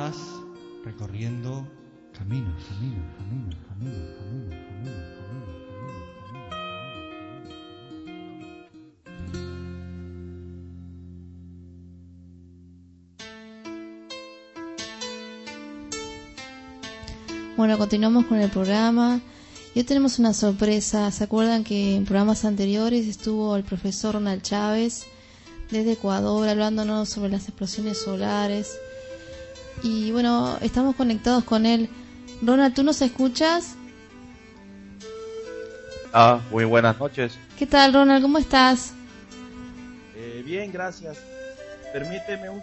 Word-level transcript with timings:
estás 0.00 0.40
recorriendo 0.82 1.68
caminos, 2.16 2.54
caminos, 2.64 3.04
caminos, 3.18 3.54
caminos, 3.68 4.08
caminos, 4.16 4.54
caminos, 4.70 5.10
Bueno, 17.58 17.76
continuamos 17.76 18.24
con 18.24 18.38
el 18.40 18.50
programa. 18.50 19.20
Hoy 19.76 19.84
tenemos 19.84 20.18
una 20.18 20.32
sorpresa. 20.32 21.10
¿Se 21.10 21.24
acuerdan 21.24 21.62
que 21.62 21.96
en 21.96 22.06
programas 22.06 22.46
anteriores 22.46 23.06
estuvo 23.06 23.54
el 23.54 23.64
profesor 23.64 24.14
Ronald 24.14 24.40
Chávez 24.40 25.04
desde 25.70 25.92
Ecuador 25.92 26.48
hablándonos 26.48 27.10
sobre 27.10 27.28
las 27.28 27.48
explosiones 27.48 28.00
solares? 28.00 28.78
Y 29.82 30.12
bueno, 30.12 30.58
estamos 30.60 30.94
conectados 30.96 31.44
con 31.44 31.66
él. 31.66 31.88
Ronald, 32.42 32.74
¿tú 32.74 32.82
nos 32.82 33.00
escuchas? 33.02 33.76
Ah, 36.12 36.40
muy 36.50 36.64
buenas 36.64 36.98
noches. 36.98 37.38
¿Qué 37.58 37.66
tal, 37.66 37.92
Ronald? 37.94 38.22
¿Cómo 38.22 38.38
estás? 38.38 38.92
Eh, 40.16 40.42
bien, 40.44 40.72
gracias. 40.72 41.18
Permíteme 41.92 42.50
un 42.50 42.60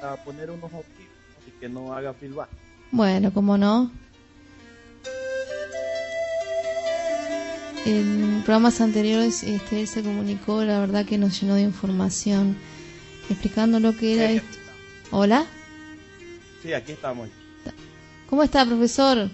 para 0.00 0.16
poner 0.16 0.50
unos 0.50 0.72
objetos 0.72 1.06
y 1.46 1.50
que 1.60 1.68
no 1.68 1.94
haga 1.94 2.12
feedback. 2.14 2.48
Bueno, 2.90 3.32
¿cómo 3.32 3.56
no? 3.56 3.90
En 7.86 8.42
programas 8.44 8.80
anteriores 8.80 9.42
este, 9.42 9.80
él 9.80 9.88
se 9.88 10.02
comunicó, 10.02 10.64
la 10.64 10.80
verdad 10.80 11.04
que 11.04 11.18
nos 11.18 11.40
llenó 11.40 11.54
de 11.54 11.62
información, 11.62 12.56
explicando 13.28 13.78
lo 13.78 13.96
que 13.96 14.14
era 14.14 14.30
esto. 14.30 14.58
¿Hola? 15.10 15.46
Sí, 16.64 16.72
aquí 16.72 16.92
estamos. 16.92 17.28
¿Cómo 18.30 18.42
está, 18.42 18.64
profesor? 18.64 19.28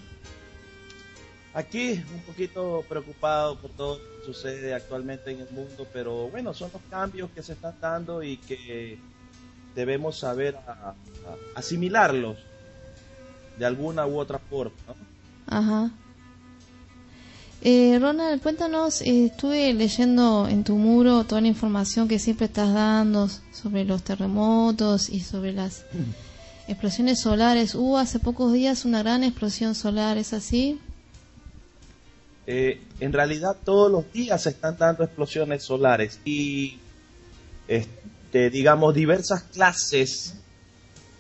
Aquí 1.54 2.02
un 2.12 2.22
poquito 2.26 2.84
preocupado 2.88 3.56
por 3.56 3.70
todo 3.70 3.98
lo 3.98 4.18
que 4.18 4.26
sucede 4.26 4.74
actualmente 4.74 5.30
en 5.30 5.42
el 5.42 5.50
mundo, 5.50 5.86
pero 5.92 6.28
bueno, 6.28 6.52
son 6.52 6.70
los 6.72 6.82
cambios 6.90 7.30
que 7.30 7.44
se 7.44 7.52
están 7.52 7.76
dando 7.80 8.24
y 8.24 8.36
que 8.36 8.98
debemos 9.76 10.18
saber 10.18 10.56
asimilarlos 11.54 12.36
de 13.56 13.64
alguna 13.64 14.08
u 14.08 14.18
otra 14.18 14.40
forma. 14.40 14.74
Ajá. 15.46 15.92
Eh, 17.62 17.96
Ronald, 18.00 18.42
cuéntanos, 18.42 19.02
eh, 19.02 19.26
estuve 19.26 19.72
leyendo 19.72 20.48
en 20.48 20.64
tu 20.64 20.74
muro 20.74 21.22
toda 21.22 21.40
la 21.42 21.46
información 21.46 22.08
que 22.08 22.18
siempre 22.18 22.46
estás 22.46 22.74
dando 22.74 23.28
sobre 23.52 23.84
los 23.84 24.02
terremotos 24.02 25.08
y 25.08 25.20
sobre 25.20 25.52
las 25.52 25.84
explosiones 26.70 27.20
solares. 27.20 27.74
Hubo 27.74 27.98
hace 27.98 28.20
pocos 28.20 28.52
días 28.52 28.84
una 28.84 29.02
gran 29.02 29.24
explosión 29.24 29.74
solar, 29.74 30.18
¿es 30.18 30.32
así? 30.32 30.80
Eh, 32.46 32.80
en 33.00 33.12
realidad 33.12 33.56
todos 33.64 33.90
los 33.90 34.10
días 34.12 34.42
se 34.42 34.50
están 34.50 34.76
dando 34.78 35.04
explosiones 35.04 35.64
solares 35.64 36.20
y, 36.24 36.78
este, 37.66 38.50
digamos, 38.50 38.94
diversas 38.94 39.42
clases 39.42 40.34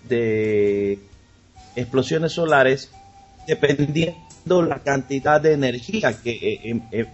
de 0.08 0.98
explosiones 1.74 2.32
solares 2.32 2.90
dependiendo 3.46 4.62
la 4.62 4.78
cantidad 4.78 5.40
de 5.40 5.52
energía 5.52 6.12
que 6.20 6.30
eh, 6.30 6.60
em, 6.64 6.82
em, 6.92 7.06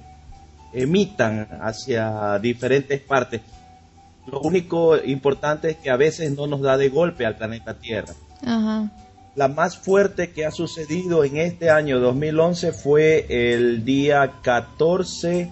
emitan 0.75 1.49
hacia 1.63 2.39
diferentes 2.39 3.01
partes. 3.01 3.41
Lo 4.27 4.41
único 4.41 4.97
importante 4.97 5.71
es 5.71 5.77
que 5.77 5.89
a 5.89 5.97
veces 5.97 6.33
no 6.33 6.47
nos 6.47 6.61
da 6.61 6.77
de 6.77 6.91
golpe 6.91 7.25
al 7.25 7.37
planeta 7.37 7.79
Tierra. 7.79 8.13
La 8.43 9.49
más 9.49 9.77
fuerte 9.77 10.31
que 10.31 10.47
ha 10.47 10.51
sucedido 10.51 11.25
en 11.25 11.37
este 11.37 11.71
año 11.71 12.01
2011 12.01 12.73
fue 12.73 13.27
el 13.29 13.85
día 13.85 14.33
14 14.43 15.51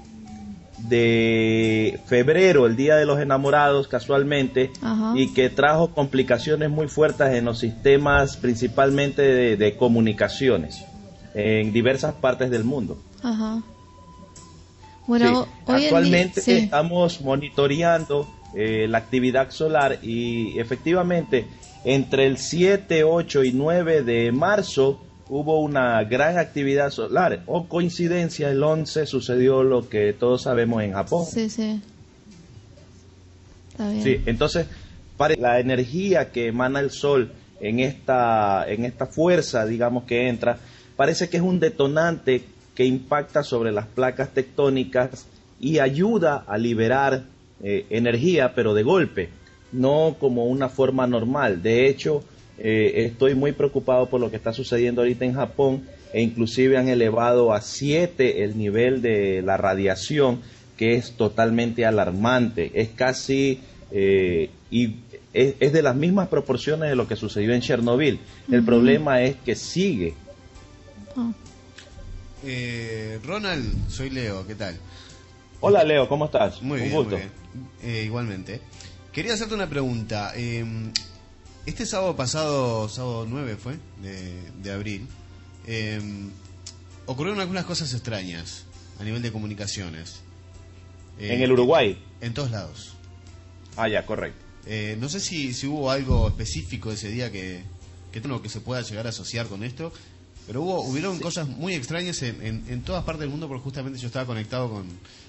de 0.89 2.01
febrero, 2.07 2.67
el 2.67 2.77
Día 2.77 2.97
de 2.97 3.07
los 3.07 3.21
Enamorados, 3.21 3.89
casualmente, 3.89 4.71
y 5.15 5.33
que 5.33 5.51
trajo 5.51 5.89
complicaciones 5.89 6.71
muy 6.71 6.89
fuertes 6.89 7.29
en 7.35 7.45
los 7.45 7.59
sistemas, 7.59 8.37
principalmente 8.37 9.57
de 9.57 9.77
comunicaciones 9.77 10.85
en 11.35 11.73
diversas 11.73 12.15
partes 12.15 12.51
del 12.51 12.65
mundo. 12.65 12.99
Ajá. 13.23 13.63
Bueno, 15.07 15.47
actualmente 15.67 16.59
estamos 16.59 17.21
monitoreando 17.21 18.27
eh, 18.55 18.87
la 18.89 18.99
actividad 18.99 19.51
solar 19.51 19.99
y 20.03 20.59
efectivamente 20.59 21.47
entre 21.85 22.27
el 22.27 22.39
7, 22.39 23.05
8 23.05 23.45
y 23.45 23.53
9 23.53 24.03
de 24.03 24.33
marzo 24.33 25.01
hubo 25.29 25.61
una 25.61 26.03
gran 26.05 26.39
actividad 26.39 26.91
solar. 26.91 27.43
O 27.47 27.67
coincidencia, 27.67 28.51
el 28.51 28.63
11 28.63 29.07
sucedió 29.07 29.63
lo 29.63 29.89
que 29.89 30.13
todos 30.13 30.43
sabemos 30.43 30.83
en 30.83 30.93
Japón. 30.93 31.27
Sí, 31.27 31.49
sí. 31.49 31.81
Está 33.71 33.91
bien. 33.91 34.03
Sí, 34.03 34.21
entonces, 34.27 34.67
para 35.17 35.35
la 35.37 35.61
energía 35.61 36.31
que 36.31 36.49
emana 36.49 36.81
el 36.81 36.91
sol 36.91 37.33
en 37.61 37.81
esta, 37.81 38.65
en 38.69 38.85
esta 38.85 39.07
fuerza, 39.07 39.67
digamos, 39.67 40.05
que 40.05 40.29
entra, 40.29 40.59
parece 40.97 41.29
que 41.29 41.39
es 41.39 41.43
un 41.43 41.61
detonante 41.61 42.45
que 42.75 42.85
impacta 42.85 43.43
sobre 43.43 43.73
las 43.73 43.87
placas 43.87 44.31
tectónicas 44.31 45.27
y 45.61 45.79
ayuda 45.79 46.45
a 46.47 46.59
liberar 46.59 47.25
eh, 47.63 47.87
energía, 47.91 48.55
pero 48.55 48.75
de 48.75 48.83
golpe, 48.83 49.29
no 49.75 50.17
como 50.19 50.47
una 50.47 50.69
forma 50.69 51.07
normal. 51.07 51.63
De 51.63 51.89
hecho, 51.89 52.25
eh, 52.59 53.05
estoy 53.07 53.35
muy 53.35 53.53
preocupado 53.53 54.09
por 54.09 54.21
lo 54.21 54.31
que 54.31 54.37
está 54.37 54.53
sucediendo 54.53 55.03
ahorita 55.03 55.25
en 55.25 55.35
Japón 55.35 55.83
e 56.13 56.23
inclusive 56.23 56.79
han 56.79 56.89
elevado 56.89 57.53
a 57.53 57.61
7 57.61 58.45
el 58.45 58.57
nivel 58.57 59.03
de 59.03 59.43
la 59.43 59.57
radiación, 59.57 60.41
que 60.77 60.95
es 60.95 61.13
totalmente 61.13 61.85
alarmante. 61.85 62.71
Es 62.75 62.91
casi, 62.91 63.61
eh, 63.91 64.51
y 64.71 64.97
es, 65.33 65.73
de 65.73 65.83
las 65.83 65.97
mismas 65.97 66.29
proporciones 66.29 66.89
de 66.89 66.97
lo 66.97 67.09
que 67.09 67.17
sucedió 67.17 67.53
en 67.53 67.61
Chernobyl. 67.61 68.21
El 68.51 68.65
problema 68.65 69.23
es 69.23 69.37
que 69.37 69.57
sigue 69.57 70.15
eh, 72.47 73.21
Ronald, 73.25 73.89
soy 73.89 74.11
Leo, 74.11 74.47
¿qué 74.47 74.55
tal? 74.55 74.77
Hola 75.61 75.83
Leo, 75.83 76.09
¿cómo 76.09 76.27
estás? 76.27 76.61
Muy 76.61 76.81
bien, 76.81 76.93
Muy 76.93 77.05
bien. 77.07 77.31
Eh, 77.83 78.03
igualmente. 78.05 78.61
Quería 79.15 79.35
hacerte 79.35 79.55
una 79.55 79.69
pregunta. 79.69 80.33
Em, 80.35 80.91
este 81.67 81.87
sábado 81.87 82.17
pasado, 82.17 82.89
sábado 82.89 83.27
9 83.29 83.57
fue, 83.57 83.79
de, 84.03 84.73
abril, 84.73 85.07
em, 85.69 86.31
ocurrieron 87.07 87.41
algunas 87.41 87.65
cosas 87.65 87.95
extrañas 87.95 88.65
a 88.99 89.05
nivel 89.05 89.23
de 89.23 89.31
comunicaciones. 89.31 90.23
¿En 91.17 91.41
el 91.41 91.53
Uruguay? 91.53 91.97
En 92.21 92.35
todos 92.35 92.51
lados. 92.51 92.97
Ah, 93.77 93.89
ya, 93.89 94.05
correcto. 94.05 94.45
Eh, 94.67 94.97
no 94.99 95.09
sé 95.09 95.21
si, 95.21 95.55
si 95.55 95.69
hubo 95.69 95.93
algo 95.93 96.27
específico 96.27 96.91
ese 96.91 97.09
día 97.09 97.31
que, 97.31 97.63
que, 98.11 98.21
que 98.21 98.49
se 98.49 98.61
pueda 98.61 98.83
llegar 98.83 99.07
a 99.07 99.11
asociar 99.11 99.47
con 99.47 99.63
esto, 99.63 99.93
pero 100.47 100.63
hubo, 100.63 100.83
hubieron 100.83 101.19
cosas 101.19 101.49
muy 101.49 101.75
extrañas 101.75 102.23
en, 102.23 102.65
en, 102.69 102.83
todas 102.83 103.05
partes 103.05 103.21
del 103.21 103.31
mundo 103.31 103.49
porque 103.49 103.63
justamente 103.63 103.99
yo 103.99 104.07
estaba 104.09 104.27
conectado 104.27 104.71
con 104.71 104.87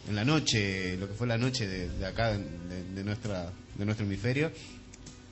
en 0.07 0.15
la 0.15 0.25
noche, 0.25 0.97
lo 0.97 1.07
que 1.07 1.13
fue 1.13 1.27
la 1.27 1.37
noche 1.37 1.67
de, 1.67 2.05
acá, 2.05 2.33
de, 2.33 3.03
nuestra, 3.03 3.51
de 3.77 3.85
nuestro 3.85 4.05
hemisferio. 4.05 4.51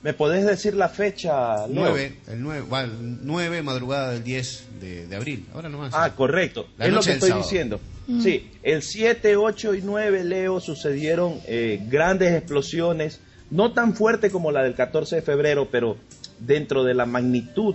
¿Me 0.02 0.12
podés 0.12 0.44
decir 0.44 0.74
la 0.74 0.88
fecha? 0.88 1.66
9, 1.68 2.18
el 2.28 2.42
9, 2.42 2.66
bueno, 2.68 2.92
9 3.22 3.62
madrugada 3.62 4.12
del 4.12 4.22
10 4.22 4.64
de, 4.80 5.16
abril, 5.16 5.46
ahora 5.54 5.68
nomás. 5.68 5.94
Ah, 5.94 6.14
correcto, 6.14 6.68
es 6.78 6.92
lo 6.92 7.00
que 7.00 7.12
estoy 7.12 7.32
diciendo. 7.32 7.80
Mm. 8.06 8.20
Sí, 8.20 8.50
el 8.62 8.82
7, 8.82 9.36
8 9.36 9.74
y 9.74 9.82
9, 9.82 10.24
Leo, 10.24 10.60
sucedieron 10.60 11.40
eh, 11.46 11.80
grandes 11.88 12.34
explosiones, 12.34 13.20
no 13.50 13.72
tan 13.72 13.94
fuerte 13.94 14.30
como 14.30 14.52
la 14.52 14.62
del 14.62 14.74
14 14.74 15.16
de 15.16 15.22
febrero, 15.22 15.68
pero 15.70 15.96
dentro 16.38 16.84
de 16.84 16.94
la 16.94 17.06
magnitud 17.06 17.74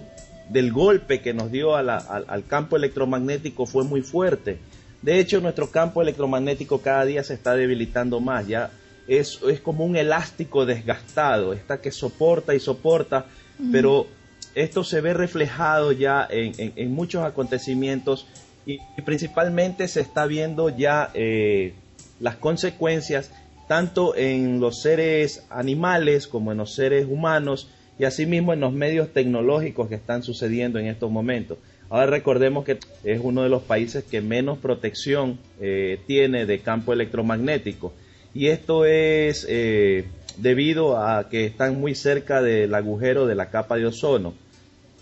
del 0.49 0.71
golpe 0.71 1.21
que 1.21 1.33
nos 1.33 1.51
dio 1.51 1.75
al, 1.75 2.43
campo 2.47 2.75
electromagnético 2.75 3.65
fue 3.65 3.83
muy 3.83 4.01
fuerte. 4.01 4.57
De 5.01 5.19
hecho, 5.19 5.39
nuestro 5.39 5.71
campo 5.71 6.01
electromagnético 6.01 6.81
cada 6.81 7.05
día 7.05 7.23
se 7.23 7.33
está 7.35 7.55
debilitando 7.55 8.19
más, 8.19 8.47
ya 8.47 8.71
es, 9.07 9.39
es 9.47 9.61
como 9.61 9.85
un 9.85 9.95
elástico 9.95 10.65
desgastado, 10.65 11.53
está 11.53 11.79
que 11.79 11.91
soporta 11.91 12.53
y 12.53 12.59
soporta, 12.59 13.25
pero 13.71 14.07
esto 14.55 14.83
se 14.83 15.01
ve 15.01 15.13
reflejado 15.13 15.91
ya 15.91 16.27
en, 16.29 16.91
muchos 16.93 17.23
acontecimientos 17.23 18.27
y, 18.65 18.79
principalmente 19.05 19.87
se 19.87 20.01
está 20.01 20.25
viendo 20.25 20.69
ya 20.69 21.11
eh, 21.13 21.73
las 22.19 22.35
consecuencias 22.35 23.31
tanto 23.67 24.15
en 24.15 24.59
los 24.59 24.81
seres 24.81 25.45
animales 25.49 26.27
como 26.27 26.51
en 26.51 26.57
los 26.57 26.73
seres 26.73 27.05
humanos 27.07 27.69
y 27.99 28.05
asimismo 28.05 28.53
en 28.53 28.61
los 28.61 28.73
medios 28.73 29.11
tecnológicos 29.11 29.89
que 29.89 29.95
están 29.95 30.23
sucediendo 30.23 30.79
en 30.79 30.87
estos 30.87 31.11
momentos. 31.11 31.57
Ahora 31.89 32.05
recordemos 32.05 32.63
que 32.63 32.79
es 33.03 33.19
uno 33.21 33.43
de 33.43 33.49
los 33.49 33.63
países 33.63 34.05
que 34.05 34.21
menos 34.21 34.57
protección 34.57 35.37
eh, 35.59 35.99
tiene 36.07 36.45
de 36.45 36.61
campo 36.61 36.93
electromagnético 36.93 37.93
y 38.33 38.47
esto 38.47 38.85
es 38.85 39.45
eh, 39.49 40.05
debido 40.37 40.97
a 40.97 41.29
que 41.29 41.45
están 41.45 41.79
muy 41.79 41.93
cerca 41.93 42.41
del 42.41 42.73
agujero 42.73 43.25
de 43.25 43.35
la 43.35 43.49
capa 43.49 43.75
de 43.75 43.87
ozono. 43.87 44.33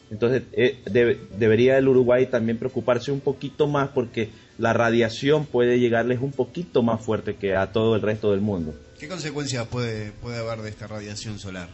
Entonces 0.10 0.44
eh, 0.54 0.78
debería 1.38 1.78
el 1.78 1.88
Uruguay 1.88 2.26
también 2.28 2.58
preocuparse 2.58 3.12
un 3.12 3.20
poquito 3.20 3.68
más 3.68 3.90
porque 3.90 4.30
la 4.58 4.74
radiación 4.74 5.46
puede 5.46 5.80
llegarles 5.80 6.20
un 6.22 6.32
poquito 6.32 6.82
más 6.82 7.02
fuerte 7.02 7.36
que 7.36 7.56
a 7.56 7.72
todo 7.74 7.96
el 7.96 8.02
resto 8.02 8.32
del 8.32 8.42
mundo. 8.42 8.74
¿Qué 8.98 9.08
consecuencias 9.08 9.68
puede, 9.68 10.14
puede 10.14 10.38
haber 10.38 10.62
de 10.62 10.70
esta 10.70 10.88
radiación 10.88 11.38
solar? 11.38 11.70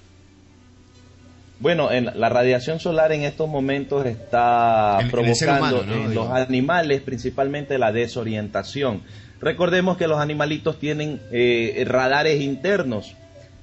Bueno, 1.64 1.94
en, 1.94 2.10
la 2.20 2.28
radiación 2.28 2.82
solar 2.82 3.14
en 3.14 3.24
estos 3.24 3.48
momentos 3.48 4.06
está 4.06 5.00
provocando 5.10 5.82
en 5.82 6.14
los 6.14 6.30
animales 6.30 7.00
principalmente 7.00 7.78
la 7.78 7.94
desorientación. 7.94 9.02
Recordemos 9.40 9.96
que 9.96 10.10
los 10.10 10.20
animalitos 10.20 10.78
tienen 10.78 11.22
eh, 11.32 11.86
radares 11.88 12.42
internos 12.42 13.16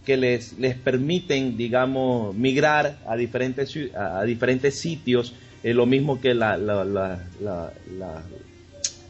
que 0.06 0.16
les, 0.16 0.58
les 0.58 0.76
permiten, 0.76 1.58
digamos, 1.58 2.34
migrar 2.34 2.96
a 3.06 3.16
diferentes, 3.16 3.76
a 3.94 4.22
diferentes 4.24 4.80
sitios, 4.80 5.34
eh, 5.62 5.74
lo 5.74 5.84
mismo 5.84 6.22
que 6.22 6.32
la, 6.32 6.56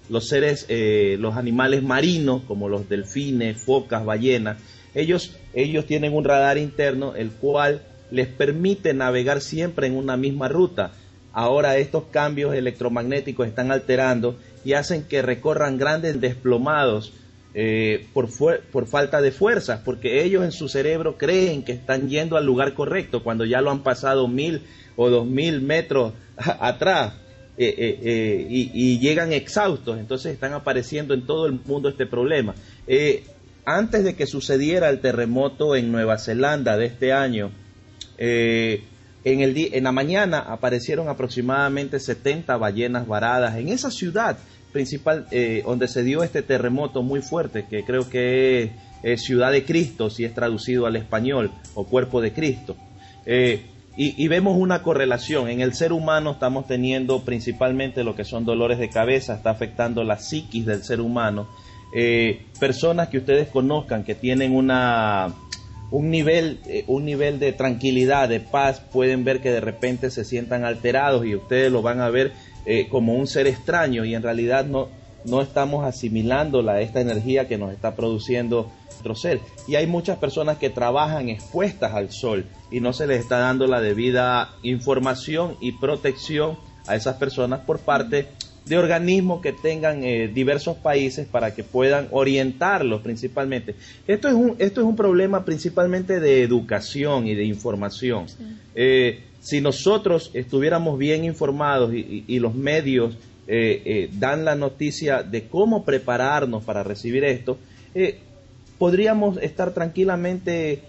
los 0.08 0.28
seres, 0.28 0.66
eh, 0.69 1.16
los 1.20 1.36
animales 1.36 1.84
marinos, 1.84 2.43
como 2.43 2.69
los 2.69 2.88
delfines, 2.88 3.62
focas, 3.62 4.04
ballenas, 4.04 4.56
ellos, 4.96 5.36
ellos 5.54 5.86
tienen 5.86 6.12
un 6.12 6.25
radar 6.25 6.58
interno, 6.58 7.14
el 7.14 7.31
cual 7.31 7.82
les 8.10 8.28
permite 8.28 8.94
navegar 8.94 9.40
siempre 9.40 9.86
en 9.86 9.96
una 9.96 10.16
misma 10.16 10.48
ruta. 10.48 10.92
Ahora 11.32 11.76
estos 11.76 12.04
cambios 12.10 12.54
electromagnéticos 12.54 13.46
están 13.46 13.70
alterando 13.70 14.36
y 14.64 14.72
hacen 14.72 15.04
que 15.04 15.22
recorran 15.22 15.78
grandes 15.78 16.20
desplomados 16.20 17.12
eh, 17.52 18.06
por, 18.12 18.28
por 18.70 18.86
falta 18.86 19.20
de 19.20 19.32
fuerzas, 19.32 19.80
porque 19.84 20.22
ellos 20.22 20.44
en 20.44 20.52
su 20.52 20.68
cerebro 20.68 21.18
creen 21.18 21.64
que 21.64 21.72
están 21.72 22.08
yendo 22.08 22.36
al 22.36 22.46
lugar 22.46 22.74
correcto 22.74 23.24
cuando 23.24 23.44
ya 23.44 23.60
lo 23.60 23.72
han 23.72 23.82
pasado 23.82 24.28
mil 24.28 24.62
o 24.94 25.10
dos 25.10 25.26
mil 25.26 25.60
metros 25.60 26.12
atrás. 26.36 27.14
Eh, 27.62 27.98
eh, 28.02 28.46
y, 28.48 28.70
y, 28.72 28.98
llegan 29.00 29.34
exhaustos, 29.34 29.98
entonces 29.98 30.32
están 30.32 30.54
apareciendo 30.54 31.12
en 31.12 31.26
todo 31.26 31.44
el 31.44 31.60
mundo 31.62 31.90
este 31.90 32.06
problema. 32.06 32.54
antes 33.66 34.02
de 34.02 34.14
que 34.14 34.26
sucediera 34.26 34.88
el 34.88 35.00
terremoto 35.00 35.76
en 35.76 35.92
Nueva 35.92 36.16
Zelanda 36.16 36.78
de 36.78 36.86
este 36.86 37.12
año, 37.12 37.50
en, 38.20 39.40
el 39.40 39.56
en 39.72 39.84
la 39.84 39.93
mañana 39.93 40.38
aparecieron 40.38 41.08
aproximadamente 41.08 41.99
70 41.99 42.56
ballenas 42.56 43.06
varadas 43.06 43.56
en 43.56 43.69
esa 43.69 43.90
ciudad 43.90 44.38
principal 44.70 45.26
eh, 45.31 45.62
donde 45.64 45.88
se 45.88 46.02
dio 46.02 46.22
este 46.22 46.43
terremoto 46.43 47.02
muy 47.02 47.20
fuerte, 47.20 47.67
que 47.69 47.84
creo 47.84 48.08
que 48.08 48.72
es, 49.02 49.22
Ciudad 49.22 49.52
de 49.52 49.64
Cristo, 49.64 50.11
si 50.11 50.25
es 50.25 50.34
traducido 50.34 50.87
al 50.87 50.96
español, 50.96 51.50
o 51.75 51.84
Cuerpo 51.84 52.20
de 52.20 52.32
Cristo. 52.32 52.76
Eh, 53.26 53.62
y, 53.96 54.28
vemos 54.28 54.56
una 54.56 54.82
correlación. 54.82 55.50
En 55.50 55.61
el 55.61 55.75
ser 55.75 55.93
humano 55.93 56.31
estamos 56.31 56.67
teniendo 56.67 57.22
principalmente 57.22 58.02
lo 58.02 58.14
que 58.14 58.25
son 58.25 58.46
dolores 58.46 58.78
de 58.78 58.88
cabeza, 58.88 59.34
está 59.34 59.50
afectando 59.50 60.05
la 60.05 60.17
psiquis 60.17 60.64
del 60.64 60.82
ser 60.84 61.02
humano. 61.02 61.49
Eh, 61.94 62.46
personas 62.58 63.08
que 63.08 63.19
ustedes 63.19 63.49
conozcan 63.49 64.05
que 64.05 64.14
tienen 64.14 64.55
una 64.55 65.34
un 65.90 66.10
nivel, 66.10 66.60
un 66.87 67.04
nivel 67.04 67.38
de 67.38 67.52
tranquilidad, 67.52 68.28
de 68.28 68.40
paz, 68.40 68.81
pueden 68.81 69.25
ver 69.25 69.40
que 69.40 69.50
de 69.50 69.60
repente 69.60 70.10
se 70.10 70.25
sientan 70.25 70.64
alterados 70.64 71.26
y 71.26 71.34
ustedes 71.34 71.72
lo 71.72 71.82
van 71.82 72.00
a 72.00 72.10
ver 72.10 72.32
eh, 72.66 72.88
como 72.88 73.14
un 73.14 73.26
ser 73.26 73.46
extraño 73.46 74.04
y 74.04 74.14
en 74.14 74.22
realidad 74.22 74.66
no, 74.66 74.88
no 75.25 75.40
estamos 75.42 75.84
asimilando 75.84 76.62
la, 76.62 76.81
esta 76.81 77.00
energía 77.00 77.48
que 77.48 77.58
nos 77.58 77.72
está 77.72 77.96
produciendo 77.96 78.70
nuestro 78.87 79.14
ser. 79.14 79.40
Y 79.66 79.76
hay 79.76 79.87
muchas 79.87 80.19
personas 80.19 80.58
que 80.58 80.70
trabajan 80.70 81.28
expuestas 81.28 81.94
al 81.94 82.10
sol 82.10 82.46
y 82.70 82.81
no 82.81 82.93
se 82.93 83.06
les 83.06 83.20
está 83.20 83.38
dando 83.38 83.66
la 83.66 83.81
debida 83.81 84.50
información 84.62 85.56
y 85.60 85.72
protección 85.72 86.58
a 86.86 86.96
esas 86.96 87.16
personas 87.16 87.60
por 87.60 87.81
parte 87.81 88.28
de 88.66 88.78
organismos 88.78 89.40
que 89.40 89.52
tengan 89.52 90.04
eh, 90.04 90.28
diversos 90.28 90.76
países 90.76 91.26
para 91.26 91.54
que 91.54 91.64
puedan 91.64 92.08
orientarlos 92.10 93.00
principalmente. 93.02 93.74
Esto 94.06 94.28
es 94.28 94.34
un, 94.34 94.56
esto 94.58 94.80
es 94.80 94.86
un 94.86 94.96
problema 94.96 95.44
principalmente 95.44 96.20
de 96.20 96.42
educación 96.42 97.26
y 97.26 97.34
de 97.34 97.44
información. 97.44 98.26
Eh, 98.74 99.20
si 99.40 99.60
nosotros 99.60 100.30
estuviéramos 100.34 100.98
bien 100.98 101.24
informados 101.24 101.92
y, 101.94 102.38
los 102.38 102.54
medios 102.54 103.16
eh, 103.48 103.82
eh, 103.84 104.10
dan 104.12 104.44
la 104.44 104.54
noticia 104.54 105.22
de 105.22 105.44
cómo 105.48 105.84
prepararnos 105.84 106.62
para 106.62 106.82
recibir 106.82 107.24
esto, 107.24 107.58
podríamos 108.78 109.38
estar 109.38 109.72
tranquilamente 109.72 110.82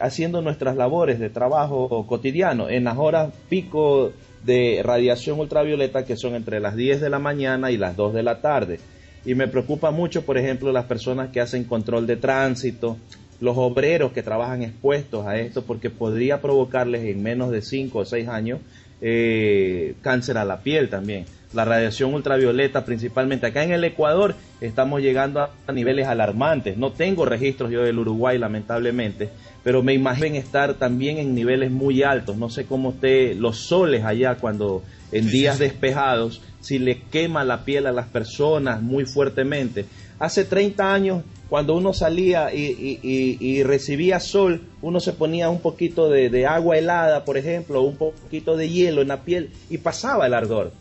haciendo 0.00 0.42
nuestras 0.42 0.76
labores 0.76 1.18
de 1.18 1.30
trabajo 1.30 2.06
cotidiano 2.06 2.68
en 2.68 2.84
las 2.84 2.98
horas 2.98 3.32
pico 3.48 4.12
de 4.44 4.80
radiación 4.84 5.38
ultravioleta 5.38 6.04
que 6.04 6.16
son 6.16 6.34
entre 6.34 6.60
las 6.60 6.76
10 6.76 7.00
de 7.00 7.10
la 7.10 7.18
mañana 7.18 7.70
y 7.70 7.76
las 7.76 7.96
2 7.96 8.14
de 8.14 8.22
la 8.22 8.40
tarde. 8.40 8.80
Y 9.24 9.34
me 9.34 9.48
preocupa 9.48 9.90
mucho, 9.90 10.24
por 10.24 10.38
ejemplo, 10.38 10.72
las 10.72 10.86
personas 10.86 11.30
que 11.30 11.40
hacen 11.40 11.64
control 11.64 12.06
de 12.06 12.16
tránsito, 12.16 12.96
los 13.40 13.56
obreros 13.56 14.12
que 14.12 14.22
trabajan 14.22 14.62
expuestos 14.62 15.26
a 15.26 15.38
esto 15.38 15.62
porque 15.62 15.90
podría 15.90 16.40
provocarles 16.40 17.04
en 17.04 17.22
menos 17.22 17.50
de 17.50 17.62
5 17.62 17.98
o 17.98 18.04
6 18.04 18.28
años 18.28 18.60
eh, 19.02 19.94
cáncer 20.02 20.36
a 20.38 20.44
la 20.44 20.60
piel 20.60 20.90
también. 20.90 21.24
La 21.52 21.64
radiación 21.64 22.14
ultravioleta 22.14 22.84
principalmente 22.84 23.46
acá 23.46 23.64
en 23.64 23.72
el 23.72 23.82
Ecuador 23.82 24.34
estamos 24.60 25.00
llegando 25.00 25.40
a, 25.40 25.72
niveles 25.72 26.06
alarmantes. 26.06 26.76
No 26.76 26.92
tengo 26.92 27.24
registros 27.24 27.70
yo 27.70 27.82
del 27.82 27.98
Uruguay 27.98 28.38
lamentablemente, 28.38 29.30
pero 29.62 29.82
me 29.82 29.94
imagino 29.94 30.36
estar 30.36 30.74
también 30.74 31.18
en 31.18 31.34
niveles 31.34 31.70
muy 31.70 32.02
altos. 32.02 32.36
No 32.36 32.48
sé 32.48 32.64
cómo 32.66 32.90
esté 32.90 33.34
los 33.34 33.58
soles 33.58 34.04
allá 34.04 34.36
cuando 34.36 34.82
en 35.12 35.28
días 35.30 35.58
despejados, 35.58 36.40
si 36.60 36.78
le 36.78 37.02
quema 37.10 37.44
la 37.44 37.64
piel 37.64 37.86
a 37.86 37.92
las 37.92 38.06
personas 38.06 38.80
muy 38.82 39.04
fuertemente. 39.04 39.84
Hace 40.18 40.44
30 40.44 40.92
años 40.92 41.22
cuando 41.50 41.74
uno 41.74 41.92
salía 41.92 42.54
y, 42.54 43.62
recibía 43.64 44.20
sol, 44.20 44.62
uno 44.82 45.00
se 45.00 45.12
ponía 45.12 45.50
un 45.50 45.60
poquito 45.60 46.08
de, 46.08 46.46
agua 46.46 46.78
helada, 46.78 47.24
por 47.24 47.36
ejemplo, 47.36 47.82
un 47.82 47.96
poquito 47.96 48.56
de 48.56 48.68
hielo 48.68 49.02
en 49.02 49.08
la 49.08 49.22
piel 49.24 49.50
y 49.68 49.78
pasaba 49.78 50.26
el 50.26 50.34
ardor. 50.34 50.72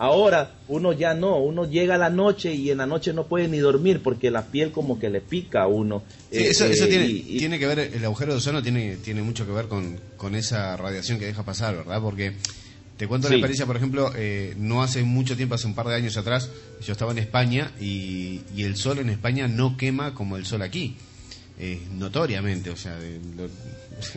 Ahora 0.00 0.52
uno 0.68 0.92
ya 0.92 1.12
no, 1.12 1.38
uno 1.38 1.68
llega 1.68 1.96
a 1.96 1.98
la 1.98 2.08
noche 2.08 2.54
y 2.54 2.70
en 2.70 2.78
la 2.78 2.86
noche 2.86 3.12
no 3.12 3.26
puede 3.26 3.48
ni 3.48 3.58
dormir 3.58 4.00
porque 4.00 4.30
la 4.30 4.46
piel 4.46 4.70
como 4.70 5.00
que 5.00 5.10
le 5.10 5.20
pica 5.20 5.62
a 5.62 5.66
uno. 5.66 6.04
eso, 6.30 6.66
eh, 6.66 6.86
tiene, 6.86 7.08
tiene, 7.36 7.58
que 7.58 7.66
ver, 7.66 7.80
el 7.80 8.04
agujero 8.04 8.30
de 8.30 8.38
ozono 8.38 8.62
tiene, 8.62 8.96
tiene 8.98 9.22
mucho 9.22 9.44
que 9.44 9.50
ver 9.50 9.66
con, 9.66 9.98
con 10.16 10.36
esa 10.36 10.76
radiación 10.76 11.18
que 11.18 11.26
deja 11.26 11.42
pasar, 11.42 11.76
¿verdad? 11.76 12.00
Porque 12.00 12.34
te 12.96 13.08
cuento 13.08 13.26
una 13.26 13.36
experiencia, 13.36 13.66
por 13.66 13.76
ejemplo, 13.76 14.12
eh, 14.14 14.54
no 14.56 14.84
hace 14.84 15.02
mucho 15.02 15.36
tiempo, 15.36 15.56
hace 15.56 15.66
un 15.66 15.74
par 15.74 15.88
de 15.88 15.96
años 15.96 16.16
atrás, 16.16 16.48
yo 16.80 16.92
estaba 16.92 17.10
en 17.10 17.18
España 17.18 17.72
y, 17.80 18.42
el 18.56 18.76
sol 18.76 19.00
en 19.00 19.10
España 19.10 19.48
no 19.48 19.76
quema 19.76 20.14
como 20.14 20.36
el 20.36 20.46
sol 20.46 20.62
aquí. 20.62 20.96
notoriamente, 21.98 22.70
o 22.70 22.76
sea, 22.76 22.96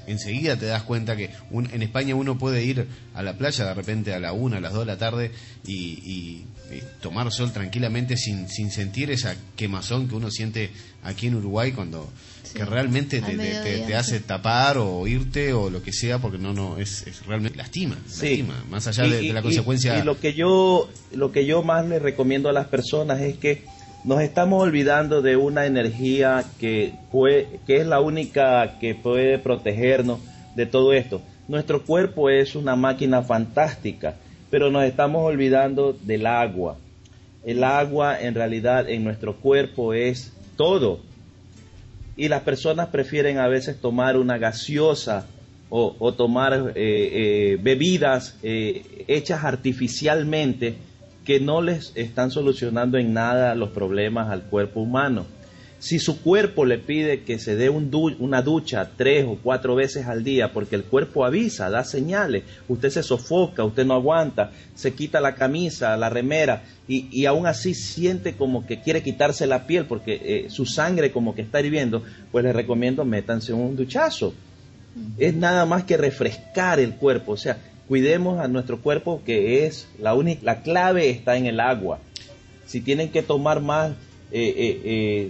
enseguida 0.08 0.58
te 0.58 0.66
das 0.66 0.84
cuenta 0.84 1.16
que 1.16 1.32
en 1.52 1.82
España 1.82 2.16
uno 2.16 2.38
puede 2.38 2.64
ir 2.64 2.88
a 3.14 3.24
la 3.24 3.38
playa 3.38 3.66
de 3.66 3.74
repente 3.74 4.14
a 4.14 4.20
la 4.20 4.34
una, 4.34 4.58
a 4.58 4.62
las 4.62 4.74
dos 4.74 4.82
de 4.82 4.92
la 4.92 4.98
tarde 4.98 5.32
y, 5.66 6.46
tomar 7.02 7.30
sol 7.34 7.52
tranquilamente 7.52 8.16
sin, 8.16 8.48
sin 8.48 8.72
sentir 8.72 9.12
esa 9.12 9.36
quemazón 9.58 10.08
que 10.08 10.16
uno 10.16 10.32
siente 10.32 10.72
aquí 11.04 11.28
en 11.28 11.36
Uruguay 11.36 11.74
cuando 11.74 12.10
que 12.54 12.66
realmente 12.66 13.22
te, 13.22 13.96
hace 13.96 14.20
tapar 14.20 14.78
o 14.78 15.06
irte 15.08 15.54
o 15.54 15.70
lo 15.70 15.82
que 15.82 15.92
sea 15.92 16.20
porque 16.20 16.38
no 16.38 16.54
no 16.54 16.78
es, 16.78 17.06
realmente 17.26 17.58
lastima, 17.58 17.98
lastima 18.06 18.64
más 18.70 18.88
allá 18.88 19.04
de, 19.04 19.34
la 19.34 19.42
consecuencia 19.42 20.00
y, 20.00 20.04
lo 20.04 20.20
que 20.20 20.34
yo 20.34 20.90
lo 21.14 21.32
que 21.32 21.46
yo 21.46 21.64
más 21.64 21.86
le 21.88 22.00
recomiendo 22.00 22.50
a 22.50 22.54
las 22.54 22.68
personas 22.68 23.22
es 23.22 23.38
que 23.38 23.66
nos 24.04 24.22
estamos 24.22 24.62
olvidando 24.62 25.22
de 25.22 25.36
una 25.38 25.66
energía 25.66 26.44
que 26.60 26.94
que 27.68 27.78
es 27.78 27.86
la 27.86 28.00
única 28.00 28.80
que 28.80 28.96
puede 28.96 29.38
protegernos 29.40 30.20
de 30.56 30.66
todo 30.66 30.94
esto. 30.94 31.22
Nuestro 31.48 31.84
cuerpo 31.84 32.30
es 32.30 32.56
una 32.56 32.76
máquina 32.76 33.22
fantástica 33.22 34.16
pero 34.52 34.70
nos 34.70 34.84
estamos 34.84 35.24
olvidando 35.24 35.94
del 35.94 36.28
agua. 36.28 36.78
El 37.44 37.64
agua 37.64 38.22
en 38.22 38.36
realidad 38.36 38.88
en 38.88 39.04
nuestro 39.04 39.38
cuerpo 39.38 39.96
es 39.96 40.34
todo. 40.58 41.00
Y 42.18 42.28
las 42.28 42.42
personas 42.42 42.90
prefieren 42.90 43.40
a 43.40 43.48
veces 43.48 43.80
tomar 43.80 44.18
una 44.18 44.38
gaseosa 44.38 45.26
o, 45.74 46.14
tomar 46.14 46.54
eh, 46.54 46.74
eh, 46.76 47.58
bebidas 47.62 48.36
eh, 48.44 49.06
hechas 49.08 49.46
artificialmente 49.46 50.76
que 51.26 51.40
no 51.40 51.62
les 51.62 51.92
están 51.96 52.32
solucionando 52.32 52.98
en 52.98 53.14
nada 53.14 53.56
los 53.56 53.70
problemas 53.70 54.30
al 54.30 54.44
cuerpo 54.44 54.82
humano. 54.82 55.26
Si 55.82 55.98
su 55.98 56.22
cuerpo 56.22 56.64
le 56.64 56.78
pide 56.78 57.24
que 57.24 57.40
se 57.40 57.56
dé 57.56 57.72
una 57.72 58.44
ducha 58.44 58.92
tres 58.96 59.26
o 59.28 59.40
cuatro 59.42 59.74
veces 59.74 60.06
al 60.06 60.24
día, 60.24 60.54
porque 60.54 60.76
el 60.76 60.84
cuerpo 60.84 61.26
avisa, 61.26 61.72
da 61.72 61.84
señales, 61.84 62.44
usted 62.68 62.92
se 62.92 63.02
sofoca, 63.02 63.64
usted 63.64 63.84
no 63.84 63.96
aguanta, 63.96 64.52
se 64.76 64.94
quita 64.94 65.20
la 65.20 65.34
camisa, 65.34 65.98
la 65.98 66.10
remera, 66.10 66.62
y, 66.88 67.26
aún 67.26 67.48
así 67.48 67.74
siente 67.74 68.34
como 68.34 68.68
que 68.68 68.82
quiere 68.82 69.02
quitarse 69.02 69.48
la 69.48 69.66
piel 69.66 69.86
porque 69.86 70.22
eh, 70.24 70.50
su 70.52 70.68
sangre 70.68 71.12
como 71.12 71.34
que 71.34 71.42
está 71.42 71.62
hirviendo, 71.62 72.04
pues 72.32 72.44
le 72.44 72.54
recomiendo 72.54 73.04
métanse 73.04 73.52
un 73.52 73.76
duchazo. 73.76 74.36
Es 75.18 75.34
nada 75.34 75.66
más 75.66 75.86
que 75.86 75.98
refrescar 75.98 76.80
el 76.80 76.94
cuerpo, 76.94 77.32
o 77.32 77.38
sea, 77.38 77.58
cuidemos 77.92 78.40
a 78.40 78.48
nuestro 78.48 78.80
cuerpo 78.80 79.22
que 79.26 79.66
es 79.66 79.86
la 80.00 80.14
única, 80.14 80.40
la 80.46 80.62
clave 80.62 81.10
está 81.10 81.36
en 81.36 81.46
el 81.46 81.60
agua. 81.60 82.00
Si 82.66 82.80
tienen 82.80 83.12
que 83.12 83.22
tomar 83.22 83.60
más 83.60 83.92
eh, 84.32 84.54
eh, 84.56 84.82
eh, 84.86 85.30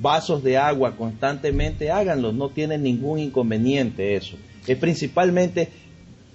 vasos 0.00 0.42
de 0.42 0.58
agua 0.58 0.96
constantemente, 0.96 1.92
háganlo, 1.92 2.32
no 2.32 2.48
tienen 2.48 2.82
ningún 2.82 3.20
inconveniente 3.20 4.16
eso. 4.16 4.36
Es 4.66 4.76
principalmente 4.76 5.68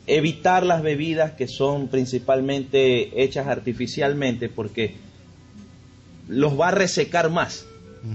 evitar 0.07 0.65
las 0.65 0.81
bebidas 0.81 1.33
que 1.33 1.49
son 1.49 1.89
principalmente 1.89 3.21
hechas 3.21 3.47
artificialmente 3.47 4.47
porque 4.47 4.95
los 6.29 6.57
va 6.57 6.69
a 6.69 6.71
resecar 6.71 7.29
más 7.29 7.65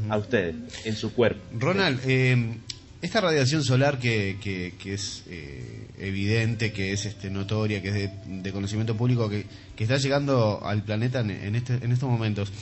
a 0.08 0.16
ustedes 0.16 0.54
en 0.86 0.96
su 0.96 1.12
cuerpo. 1.12 1.42
Ronald, 1.58 2.00
eh, 2.06 2.56
esta 3.02 3.20
radiación 3.20 3.64
solar 3.64 3.98
que, 3.98 4.36
que, 4.40 4.92
es 4.92 5.24
eh, 5.28 5.86
evidente, 5.98 6.72
que 6.72 6.92
es 6.92 7.06
este, 7.06 7.30
notoria, 7.30 7.80
que 7.80 7.88
es 7.88 8.10
de, 8.26 8.52
conocimiento 8.52 8.96
público, 8.96 9.28
que, 9.28 9.46
que, 9.74 9.84
está 9.84 9.96
llegando 9.96 10.60
al 10.62 10.82
planeta 10.82 11.20
en, 11.20 11.54
este, 11.54 11.74
en 11.74 11.92
estos 11.92 12.10
momentos, 12.10 12.52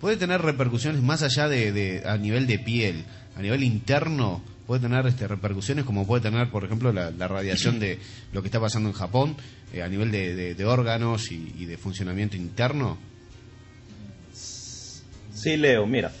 puede 0.00 0.16
tener 0.16 0.42
repercusiones 0.42 1.02
más 1.02 1.22
allá 1.22 1.48
de, 1.48 2.02
a 2.04 2.18
nivel 2.18 2.46
de 2.46 2.58
piel, 2.58 3.04
a 3.36 3.42
nivel 3.42 3.62
interno, 3.62 4.42
puede 4.66 4.82
tener 4.82 5.06
este, 5.06 5.26
repercusiones 5.26 5.86
como 5.86 6.06
puede 6.06 6.22
tener, 6.22 6.50
por 6.50 6.64
ejemplo, 6.64 6.92
la, 6.92 7.10
radiación 7.28 7.78
de 7.78 7.98
lo 8.32 8.42
que 8.42 8.48
está 8.48 8.60
pasando 8.60 8.90
en 8.90 8.94
Japón 8.94 9.36
eh, 9.72 9.82
a 9.82 9.88
nivel 9.88 10.10
de, 10.10 10.64
órganos 10.66 11.32
y 11.32 11.64
de 11.64 11.78
funcionamiento 11.78 12.36
interno. 12.36 13.09
Sí, 15.40 15.56
Leo, 15.56 15.86
mira, 15.86 16.12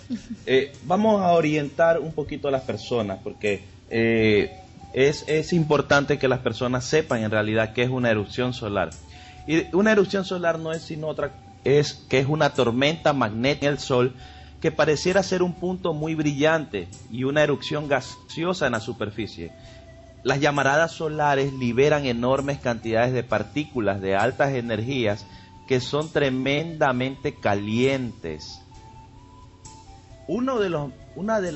eh, 0.46 0.72
vamos 0.84 1.20
a 1.20 1.32
orientar 1.32 2.00
un 2.00 2.12
poquito 2.12 2.48
a 2.48 2.50
las 2.50 2.62
personas 2.62 3.18
porque 3.22 3.62
eh, 3.90 4.50
es, 4.94 5.52
importante 5.52 6.18
que 6.18 6.26
las 6.26 6.38
personas 6.38 6.86
sepan 6.86 7.22
en 7.22 7.30
realidad 7.30 7.74
qué 7.74 7.82
es 7.82 7.90
una 7.90 8.10
erupción 8.10 8.54
solar. 8.54 8.88
Y 9.46 9.74
una 9.76 9.92
erupción 9.92 10.24
solar 10.24 10.58
no 10.58 10.72
es 10.72 10.84
sino 10.84 11.08
otra, 11.08 11.32
es 11.64 11.92
que 12.08 12.18
es 12.18 12.26
una 12.26 12.54
tormenta 12.54 13.12
magnética 13.12 13.66
del 13.66 13.78
Sol 13.78 14.14
que 14.62 14.72
pareciera 14.72 15.22
ser 15.22 15.42
un 15.42 15.52
punto 15.52 15.92
muy 15.92 16.14
brillante 16.14 16.88
y 17.10 17.24
una 17.24 17.42
erupción 17.42 17.88
gaseosa 17.88 18.66
en 18.66 18.72
la 18.72 18.80
superficie. 18.80 19.52
Las 20.22 20.40
llamaradas 20.40 20.92
solares 20.92 21.52
liberan 21.52 22.06
enormes 22.06 22.58
cantidades 22.58 23.12
de 23.12 23.22
partículas 23.22 24.00
de 24.00 24.16
altas 24.16 24.54
energías 24.54 25.26
que 25.68 25.80
son 25.80 26.10
tremendamente 26.10 27.34
calientes 27.34 28.59
uno 30.30 30.60
de 30.60 30.68
los, 30.68 30.92
una 31.16 31.40
de, 31.40 31.50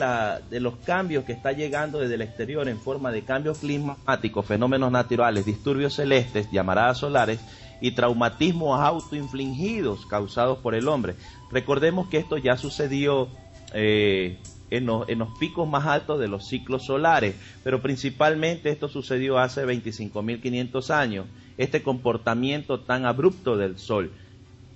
de 0.50 0.58
los 0.58 0.74
cambios 0.78 1.24
que 1.24 1.32
está 1.32 1.52
llegando 1.52 2.00
desde 2.00 2.16
el 2.16 2.22
exterior 2.22 2.68
en 2.68 2.80
forma 2.80 3.12
de 3.12 3.22
cambios 3.22 3.58
climáticos, 3.58 4.44
fenómenos 4.44 4.90
naturales, 4.90 5.46
disturbios 5.46 5.94
celestes, 5.94 6.50
llamaradas 6.50 6.98
solares 6.98 7.38
y 7.80 7.92
traumatismos 7.92 8.80
autoinfligidos 8.80 10.06
causados 10.06 10.58
por 10.58 10.74
el 10.74 10.88
hombre. 10.88 11.14
Recordemos 11.52 12.08
que 12.08 12.18
esto 12.18 12.36
ya 12.36 12.56
sucedió 12.56 13.28
eh, 13.72 14.38
en, 14.70 14.86
los, 14.86 15.08
en, 15.08 15.20
los, 15.20 15.28
picos 15.38 15.68
más 15.68 15.86
altos 15.86 16.18
de 16.18 16.26
los 16.26 16.48
ciclos 16.48 16.84
solares, 16.84 17.36
pero 17.62 17.80
principalmente 17.80 18.70
esto 18.70 18.88
sucedió 18.88 19.38
hace 19.38 19.64
25.500 19.64 20.90
años, 20.90 21.26
este 21.58 21.84
comportamiento 21.84 22.80
tan 22.80 23.06
abrupto 23.06 23.56
del 23.56 23.78
Sol. 23.78 24.10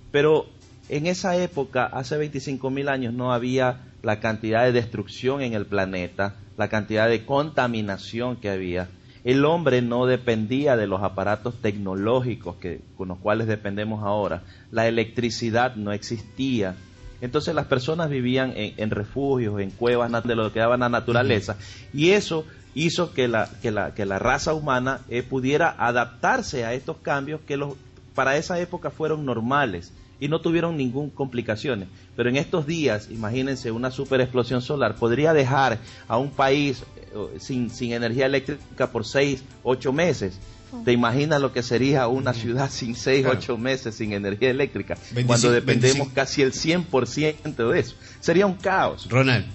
Pero 0.09 0.45
en 0.87 1.05
esa 1.05 1.35
época, 1.35 1.85
hace 1.85 2.17
25.000 2.17 2.89
años, 2.89 3.13
no 3.13 3.33
había 3.33 3.88
la 4.01 4.19
cantidad 4.19 4.63
de 4.63 4.71
destrucción 4.71 5.41
en 5.41 5.53
el 5.53 5.65
planeta, 5.65 6.35
la 6.57 6.69
cantidad 6.69 7.09
de 7.09 7.25
contaminación 7.25 8.37
que 8.37 8.49
había. 8.49 8.89
El 9.23 9.43
hombre 9.45 9.81
no 9.81 10.05
dependía 10.05 10.77
de 10.77 10.87
los 10.87 11.03
aparatos 11.03 11.61
tecnológicos 11.61 12.55
que, 12.55 12.81
con 12.97 13.09
los 13.09 13.17
cuales 13.17 13.47
dependemos 13.47 14.03
ahora. 14.03 14.43
La 14.71 14.87
electricidad 14.87 15.75
no 15.75 15.91
existía. 15.91 16.75
Entonces 17.21 17.53
las 17.53 17.65
personas 17.65 18.09
vivían 18.09 18.53
en, 18.55 18.91
refugios, 18.91 19.59
en 19.59 19.71
cuevas 19.71 20.23
de 20.23 20.35
lo 20.35 20.53
que 20.53 20.59
daba 20.59 20.77
la 20.77 20.87
naturaleza. 20.87 21.57
Y 21.93 22.11
eso 22.11 22.45
hizo 22.75 23.13
que 23.13 23.27
la, 23.27 23.49
que 23.61 23.71
la, 23.71 23.93
que 23.93 24.05
la 24.05 24.19
raza 24.19 24.53
humana 24.53 25.01
eh, 25.09 25.21
pudiera 25.21 25.75
adaptarse 25.77 26.63
a 26.63 26.73
estos 26.73 26.97
cambios 26.97 27.41
que 27.45 27.57
los, 27.57 27.73
para 28.15 28.37
esa 28.37 28.57
época 28.59 28.89
fueron 28.89 29.25
normales 29.25 29.91
y 30.19 30.27
no 30.27 30.41
tuvieron 30.41 30.77
ninguna 30.77 31.11
complicaciones. 31.13 31.87
Pero 32.15 32.29
en 32.29 32.35
estos 32.35 32.65
días, 32.65 33.07
imagínense, 33.09 33.71
una 33.71 33.91
super 33.91 34.21
explosión 34.21 34.61
solar 34.61 34.95
podría 34.95 35.33
dejar 35.33 35.79
a 36.07 36.17
un 36.17 36.31
país 36.31 36.83
eh, 37.13 37.39
sin, 37.39 37.69
sin 37.69 37.93
energía 37.93 38.25
eléctrica 38.25 38.91
por 38.91 39.05
seis, 39.05 39.43
ocho 39.63 39.93
meses. 39.93 40.37
Oh. 40.71 40.81
¿Te 40.83 40.91
imaginas 40.91 41.41
lo 41.41 41.51
que 41.51 41.63
sería 41.63 42.07
una 42.07 42.33
ciudad 42.33 42.69
sin 42.69 42.95
seis, 42.95 43.25
ocho 43.25 43.57
meses 43.57 43.95
sin 43.95 44.13
energía 44.13 44.51
eléctrica? 44.51 44.97
cuando 45.25 45.51
dependemos 45.51 46.09
casi 46.09 46.41
el 46.41 46.53
100% 46.53 47.71
de 47.71 47.79
eso. 47.79 47.95
Sería 48.19 48.45
un 48.45 48.55
caos. 48.55 49.07
Ronald, 49.09 49.45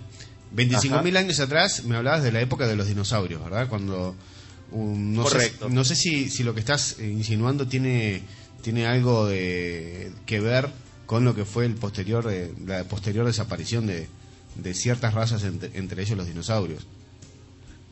25 0.52 1.02
mil 1.02 1.16
años 1.16 1.40
atrás 1.40 1.85
me 1.85 1.97
hablabas 1.97 2.23
de 2.23 2.33
la 2.33 2.40
época 2.40 2.66
de 2.66 2.76
los 2.76 2.88
dinosaurios, 2.88 3.42
¿verdad? 3.44 3.68
Cuando... 3.68 4.16
no 4.73 5.23
Correcto. 5.23 5.68
Sé, 5.68 5.75
no 5.75 5.85
sé 5.85 5.94
si, 5.94 6.30
si 6.30 6.42
lo 6.42 6.54
que 6.54 6.61
estás 6.61 6.99
insinuando 6.99 7.68
tiene 7.68 8.23
tiene 8.64 8.87
algo 8.87 9.26
de, 9.26 10.11
que 10.25 10.40
ver 10.40 10.71
con 11.04 11.25
lo 11.26 11.35
que 11.35 11.44
fue 11.44 11.66
el 11.66 11.75
posterior 11.75 12.33
la 12.66 12.83
posterior 12.85 13.26
desaparición 13.26 13.87
de, 13.87 14.09
de 14.56 14.73
ciertas 14.75 15.12
razas 15.12 15.44
entre, 15.44 16.02
ellos 16.02 16.16
los 16.16 16.26
dinosaurios. 16.26 16.87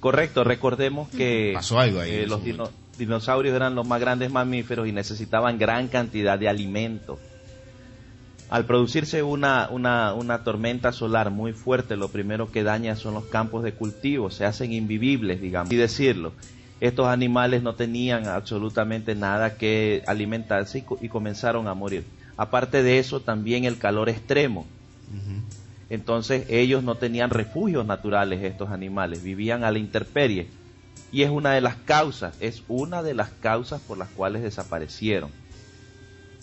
Correcto, 0.00 0.45
recordemos 0.45 1.11
que 1.11 1.52
Pasó 1.55 1.79
algo 1.79 2.00
ahí 2.00 2.11
eh, 2.11 2.26
los 2.26 2.41
dinosaurios 2.97 3.55
eran 3.55 3.75
los 3.75 3.87
más 3.87 4.00
grandes 4.00 4.33
mamíferos 4.33 4.88
y 4.88 4.93
necesitaban 4.93 5.59
gran 5.59 5.88
cantidad 5.88 6.38
de 6.38 6.49
alimento. 6.49 7.21
Al 8.49 8.64
producirse 8.64 9.23
una, 9.23 9.69
una, 9.71 10.14
una, 10.14 10.43
tormenta 10.43 10.93
solar 10.93 11.31
muy 11.31 11.52
fuerte, 11.52 11.97
lo 11.97 12.09
primero 12.09 12.50
que 12.50 12.62
daña 12.62 12.97
son 12.97 13.14
los 13.14 13.25
campos 13.26 13.62
de 13.62 13.75
cultivo, 13.75 14.31
se 14.31 14.47
hacen 14.47 14.73
invivibles, 14.73 15.41
digamos, 15.41 15.71
y 15.73 15.76
decirlo 15.76 16.33
estos 16.83 17.07
animales 17.07 17.62
no 17.62 17.77
tenían 17.77 18.27
absolutamente 18.27 19.15
nada 19.15 19.57
que 19.57 20.03
alimentarse 20.09 20.85
y, 21.01 21.09
comenzaron 21.09 21.69
a 21.69 21.75
morir. 21.75 22.05
Aparte 22.37 22.83
de 22.83 22.99
eso, 22.99 23.21
también 23.21 23.65
el 23.65 23.79
calor 23.79 24.09
extremo. 24.09 24.67
Entonces 25.89 26.45
ellos 26.49 26.83
no 26.83 26.97
tenían 26.97 27.31
refugios 27.31 27.87
naturales, 27.87 28.43
estos 28.43 28.71
animales, 28.71 29.23
vivían 29.23 29.62
a 29.62 29.71
la 29.71 29.79
intemperie. 29.79 30.49
Y 31.12 31.23
es 31.23 31.31
una 31.31 31.53
de 31.53 31.61
las 31.61 31.77
causas, 31.77 32.35
es 32.41 32.65
una 32.67 33.05
de 33.05 33.15
las 33.15 33.31
causas 33.31 33.81
por 33.83 33.97
las 33.97 34.09
cuales 34.09 34.43
desaparecieron. 34.43 35.31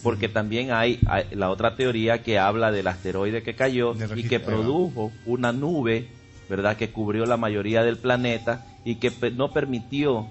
Porque 0.01 0.29
también 0.29 0.71
hay, 0.71 1.01
la 1.31 1.49
otra 1.49 1.75
teoría 1.75 2.23
que 2.23 2.39
habla 2.39 2.71
del 2.71 2.87
asteroide 2.87 3.43
que 3.43 3.55
cayó 3.55 3.93
y 4.15 4.23
que 4.23 4.39
produjo 4.39 5.11
una 5.25 5.51
nube, 5.51 6.07
¿verdad?, 6.47 6.77
que 6.77 6.91
cubrió 6.91 7.25
la 7.25 7.35
mayoría 7.35 7.83
del 7.83 7.97
planeta 7.97 8.68
y 8.83 8.95
que 8.95 9.11
no 9.31 9.51
permitió 9.51 10.27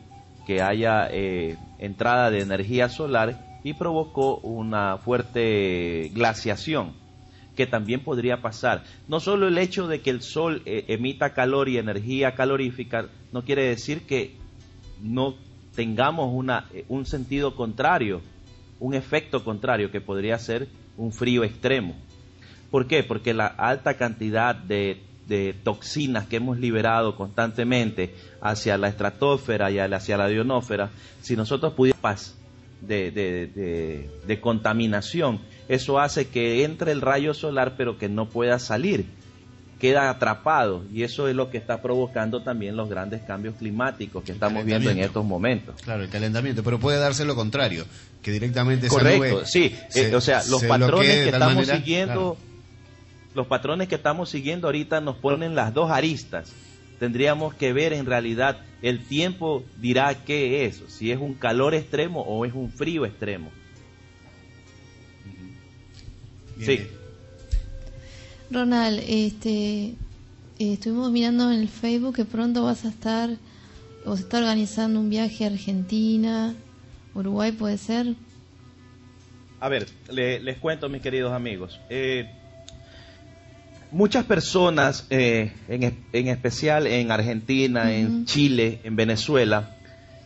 que 0.46 0.62
haya 0.62 1.08
eh, 1.10 1.56
entrada 1.78 2.30
de 2.30 2.40
energía 2.40 2.88
solar 2.88 3.38
y 3.62 3.74
provocó 3.74 4.36
una 4.38 4.96
fuerte 4.98 6.10
glaciación 6.14 6.94
que 7.54 7.66
también 7.66 8.00
podría 8.04 8.40
pasar. 8.40 8.84
No 9.08 9.18
solo 9.18 9.48
el 9.48 9.58
hecho 9.58 9.88
de 9.88 10.00
que 10.00 10.10
el 10.10 10.22
sol 10.22 10.62
eh, 10.64 10.84
emita 10.88 11.34
calor 11.34 11.68
y 11.68 11.76
energía 11.76 12.34
calorífica 12.34 13.08
no 13.32 13.42
quiere 13.42 13.64
decir 13.64 14.06
que 14.06 14.36
no 15.02 15.34
tengamos 15.74 16.30
una, 16.32 16.66
eh, 16.72 16.84
un 16.88 17.04
sentido 17.04 17.56
contrario, 17.56 18.22
un 18.78 18.94
efecto 18.94 19.42
contrario 19.42 19.90
que 19.90 20.00
podría 20.00 20.38
ser 20.38 20.68
un 20.96 21.12
frío 21.12 21.42
extremo. 21.42 21.96
¿Por 22.70 22.86
qué? 22.86 23.02
Porque 23.02 23.34
la 23.34 23.46
alta 23.46 23.94
cantidad 23.94 24.54
de 24.54 25.02
de 25.28 25.54
toxinas 25.62 26.26
que 26.26 26.36
hemos 26.36 26.58
liberado 26.58 27.14
constantemente 27.14 28.14
hacia 28.40 28.78
la 28.78 28.88
estratosfera 28.88 29.70
y 29.70 29.78
hacia 29.78 30.16
la 30.16 30.30
ionósfera, 30.32 30.90
si 31.20 31.36
nosotros 31.36 31.74
pudiéramos 31.74 32.34
de, 32.80 33.10
de, 33.10 34.08
de, 34.26 34.40
contaminación, 34.40 35.40
eso 35.68 35.98
hace 35.98 36.28
que 36.28 36.64
entre 36.64 36.92
el 36.92 37.00
rayo 37.00 37.34
solar 37.34 37.74
pero 37.76 37.98
que 37.98 38.08
no 38.08 38.30
pueda 38.30 38.58
salir, 38.58 39.06
queda 39.78 40.08
atrapado 40.08 40.84
y 40.92 41.02
eso 41.02 41.28
es 41.28 41.36
lo 41.36 41.50
que 41.50 41.58
está 41.58 41.82
provocando 41.82 42.42
también 42.42 42.76
los 42.76 42.88
grandes 42.88 43.20
cambios 43.22 43.56
climáticos 43.56 44.24
que 44.24 44.32
estamos 44.32 44.64
viendo 44.64 44.90
en 44.90 44.98
estos 44.98 45.24
momentos. 45.24 45.80
Claro, 45.82 46.04
el 46.04 46.08
calentamiento, 46.08 46.62
pero 46.62 46.78
puede 46.78 46.98
darse 46.98 47.24
lo 47.24 47.34
contrario, 47.34 47.84
que 48.22 48.30
directamente 48.30 48.88
Correcto, 48.88 49.44
sí, 49.44 49.74
eh, 49.94 50.14
o 50.14 50.20
sea, 50.20 50.42
los 50.48 50.64
patrones 50.64 51.24
que 51.24 51.28
estamos 51.28 51.66
siguiendo 51.66 52.38
los 53.34 53.46
patrones 53.46 53.88
que 53.88 53.94
estamos 53.94 54.30
siguiendo 54.30 54.68
ahorita 54.68 55.00
nos 55.00 55.16
ponen 55.16 55.54
las 55.54 55.74
dos 55.74 55.90
aristas. 55.90 56.52
Tendríamos 56.98 57.54
que 57.54 57.72
ver 57.72 57.92
en 57.92 58.06
realidad, 58.06 58.60
el 58.82 59.04
tiempo 59.04 59.62
dirá 59.80 60.24
qué 60.24 60.64
es, 60.64 60.82
si 60.88 61.12
es 61.12 61.18
un 61.18 61.34
calor 61.34 61.74
extremo 61.74 62.22
o 62.22 62.44
es 62.44 62.52
un 62.52 62.72
frío 62.72 63.06
extremo. 63.06 63.50
Sí. 66.60 66.80
Ronald, 68.50 69.00
este, 69.06 69.94
eh, 70.58 70.72
estuvimos 70.72 71.12
mirando 71.12 71.52
en 71.52 71.60
el 71.60 71.68
Facebook 71.68 72.16
que 72.16 72.24
pronto 72.24 72.64
vas 72.64 72.84
a 72.84 72.88
estar, 72.88 73.30
o 74.04 74.16
se 74.16 74.22
está 74.22 74.38
organizando 74.38 74.98
un 74.98 75.10
viaje 75.10 75.44
a 75.44 75.48
Argentina, 75.48 76.54
Uruguay 77.14 77.52
puede 77.52 77.78
ser. 77.78 78.14
A 79.60 79.68
ver, 79.68 79.86
les 80.10 80.58
cuento, 80.58 80.88
mis 80.88 81.02
queridos 81.02 81.32
amigos. 81.32 81.80
Eh, 81.90 82.28
muchas 83.90 84.24
personas, 84.24 85.06
eh, 85.10 85.52
en, 85.68 86.28
especial 86.28 86.86
en 86.86 87.10
Argentina, 87.10 87.92
en 87.92 88.24
Chile, 88.26 88.80
en 88.84 88.96
Venezuela, 88.96 89.76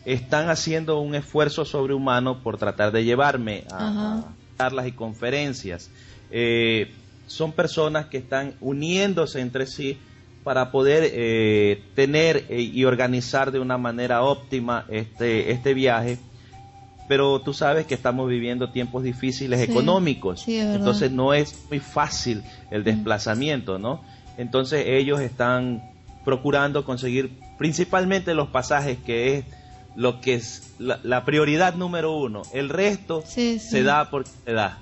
están 0.05 0.49
haciendo 0.49 0.99
un 0.99 1.15
esfuerzo 1.15 1.65
sobrehumano 1.65 2.43
por 2.43 2.57
tratar 2.57 2.91
de 2.91 3.03
llevarme 3.03 3.63
a, 3.71 4.25
charlas 4.57 4.87
y 4.87 4.91
conferencias. 4.91 5.89
Eh, 6.31 6.91
son 7.27 7.53
personas 7.53 8.07
que 8.07 8.17
están 8.17 8.53
uniéndose 8.59 9.39
entre 9.39 9.65
sí 9.65 9.97
para 10.43 10.71
poder 10.71 11.09
eh, 11.13 11.81
tener 11.95 12.45
y 12.51 12.83
organizar 12.83 13.51
de 13.51 13.59
una 13.59 13.77
manera 13.77 14.23
óptima 14.23 14.85
este, 14.89 15.51
este 15.51 15.73
viaje 15.73 16.19
pero 17.07 17.41
tú 17.41 17.53
sabes 17.53 17.85
que 17.85 17.93
estamos 17.93 18.29
viviendo 18.29 18.69
tiempos 18.71 19.03
difíciles 19.03 19.61
económicos, 19.61 20.47
entonces 20.47 21.11
no 21.11 21.33
es 21.33 21.57
muy 21.69 21.79
fácil 21.79 22.43
el 22.71 22.81
mm. 22.81 22.85
desplazamiento, 22.85 23.79
¿no? 23.79 24.01
Entonces 24.37 24.85
ellos 24.87 25.19
están 25.19 25.83
procurando 26.23 26.85
conseguir 26.85 27.31
principalmente 27.57 28.33
los 28.33 28.49
pasajes, 28.49 28.97
que 29.05 29.37
es 29.37 29.45
lo 29.95 30.21
que 30.21 30.35
es 30.35 30.73
la, 30.79 31.25
prioridad 31.25 31.75
número 31.75 32.17
uno. 32.17 32.41
El 32.51 32.69
resto 32.69 33.23
se 33.25 33.83
da 33.83 34.09
porque 34.09 34.31
se 34.45 34.53
da. 34.53 34.79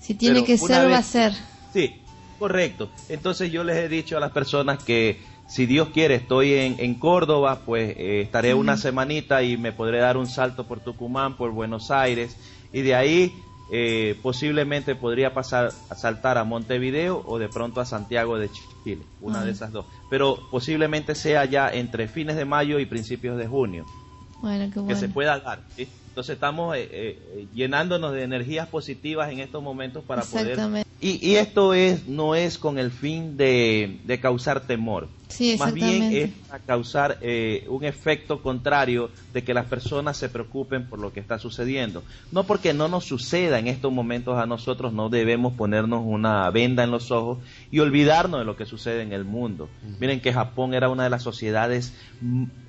si 0.00 0.14
tiene 0.14 0.44
que 0.44 0.56
ser, 0.56 0.90
va 0.90 0.98
a 0.98 1.02
ser. 1.02 1.32
Sí, 1.72 1.96
correcto. 2.38 2.90
Entonces 3.08 3.52
yo 3.52 3.64
les 3.64 3.76
he 3.76 3.88
dicho 3.88 4.16
a 4.16 4.20
las 4.20 4.32
personas 4.32 4.82
que 4.82 5.20
si 5.50 5.66
Dios 5.66 5.88
quiere, 5.88 6.14
estoy 6.14 6.54
en, 6.54 6.94
Córdoba, 6.94 7.62
pues 7.66 7.96
eh, 7.96 8.20
estaré 8.20 8.54
una 8.54 8.76
semanita 8.76 9.42
y 9.42 9.56
me 9.56 9.72
podré 9.72 9.98
dar 9.98 10.16
un 10.16 10.28
salto 10.28 10.68
por 10.68 10.78
Tucumán, 10.78 11.36
por 11.36 11.50
Buenos 11.50 11.90
Aires, 11.90 12.36
y 12.72 12.82
de 12.82 12.94
ahí 12.94 13.34
eh, 13.72 14.16
posiblemente 14.22 14.94
podría 14.94 15.34
pasar 15.34 15.72
a 15.88 15.94
saltar 15.96 16.38
a 16.38 16.44
Montevideo 16.44 17.24
o 17.26 17.40
de 17.40 17.48
pronto 17.48 17.80
a 17.80 17.84
Santiago 17.84 18.38
de 18.38 18.48
Chile, 18.84 19.02
una 19.20 19.44
de 19.44 19.50
esas 19.50 19.72
dos. 19.72 19.86
Pero 20.08 20.38
posiblemente 20.52 21.16
sea 21.16 21.44
ya 21.46 21.68
entre 21.68 22.06
fines 22.06 22.36
de 22.36 22.44
mayo 22.44 22.78
y 22.78 22.86
principios 22.86 23.36
de 23.36 23.48
junio. 23.48 23.86
Que 24.94 25.00
se 25.00 25.08
pueda 25.08 25.40
dar. 25.40 25.62
Entonces 26.10 26.34
estamos 26.34 26.76
eh, 26.76 27.46
llenándonos 27.54 28.12
de 28.12 28.24
energías 28.24 28.68
positivas 28.68 29.30
en 29.32 29.40
estos 29.40 29.62
momentos 29.62 30.04
para 30.04 30.22
poder 30.22 30.84
y, 31.02 31.36
esto 31.36 31.72
es 31.72 32.06
no 32.08 32.34
es 32.34 32.58
con 32.58 32.78
el 32.78 32.90
fin 32.90 33.38
de, 33.38 34.18
causar 34.20 34.66
temor. 34.66 35.08
Más 35.58 35.72
bien 35.72 36.02
es 36.12 36.30
a 36.50 36.58
causar 36.58 37.18
eh, 37.22 37.64
un 37.68 37.84
efecto 37.84 38.42
contrario 38.42 39.10
de 39.32 39.42
que 39.42 39.54
las 39.54 39.64
personas 39.64 40.18
se 40.18 40.28
preocupen 40.28 40.88
por 40.88 40.98
lo 40.98 41.12
que 41.12 41.20
está 41.20 41.38
sucediendo. 41.38 42.02
No 42.32 42.44
porque 42.44 42.74
no 42.74 42.88
nos 42.88 43.06
suceda 43.06 43.58
en 43.58 43.68
estos 43.68 43.90
momentos 43.90 44.36
a 44.38 44.44
nosotros, 44.44 44.92
no 44.92 45.08
debemos 45.08 45.54
ponernos 45.54 46.02
una 46.04 46.50
venda 46.50 46.84
en 46.84 46.90
los 46.90 47.10
ojos 47.10 47.38
y 47.70 47.78
olvidarnos 47.78 48.40
de 48.40 48.44
lo 48.44 48.56
que 48.56 48.66
sucede 48.66 49.02
en 49.02 49.14
el 49.14 49.24
mundo. 49.24 49.70
Miren 50.00 50.20
que 50.20 50.34
Japón 50.34 50.74
era 50.74 50.90
una 50.90 51.04
de 51.04 51.10
las 51.10 51.22
sociedades 51.22 51.94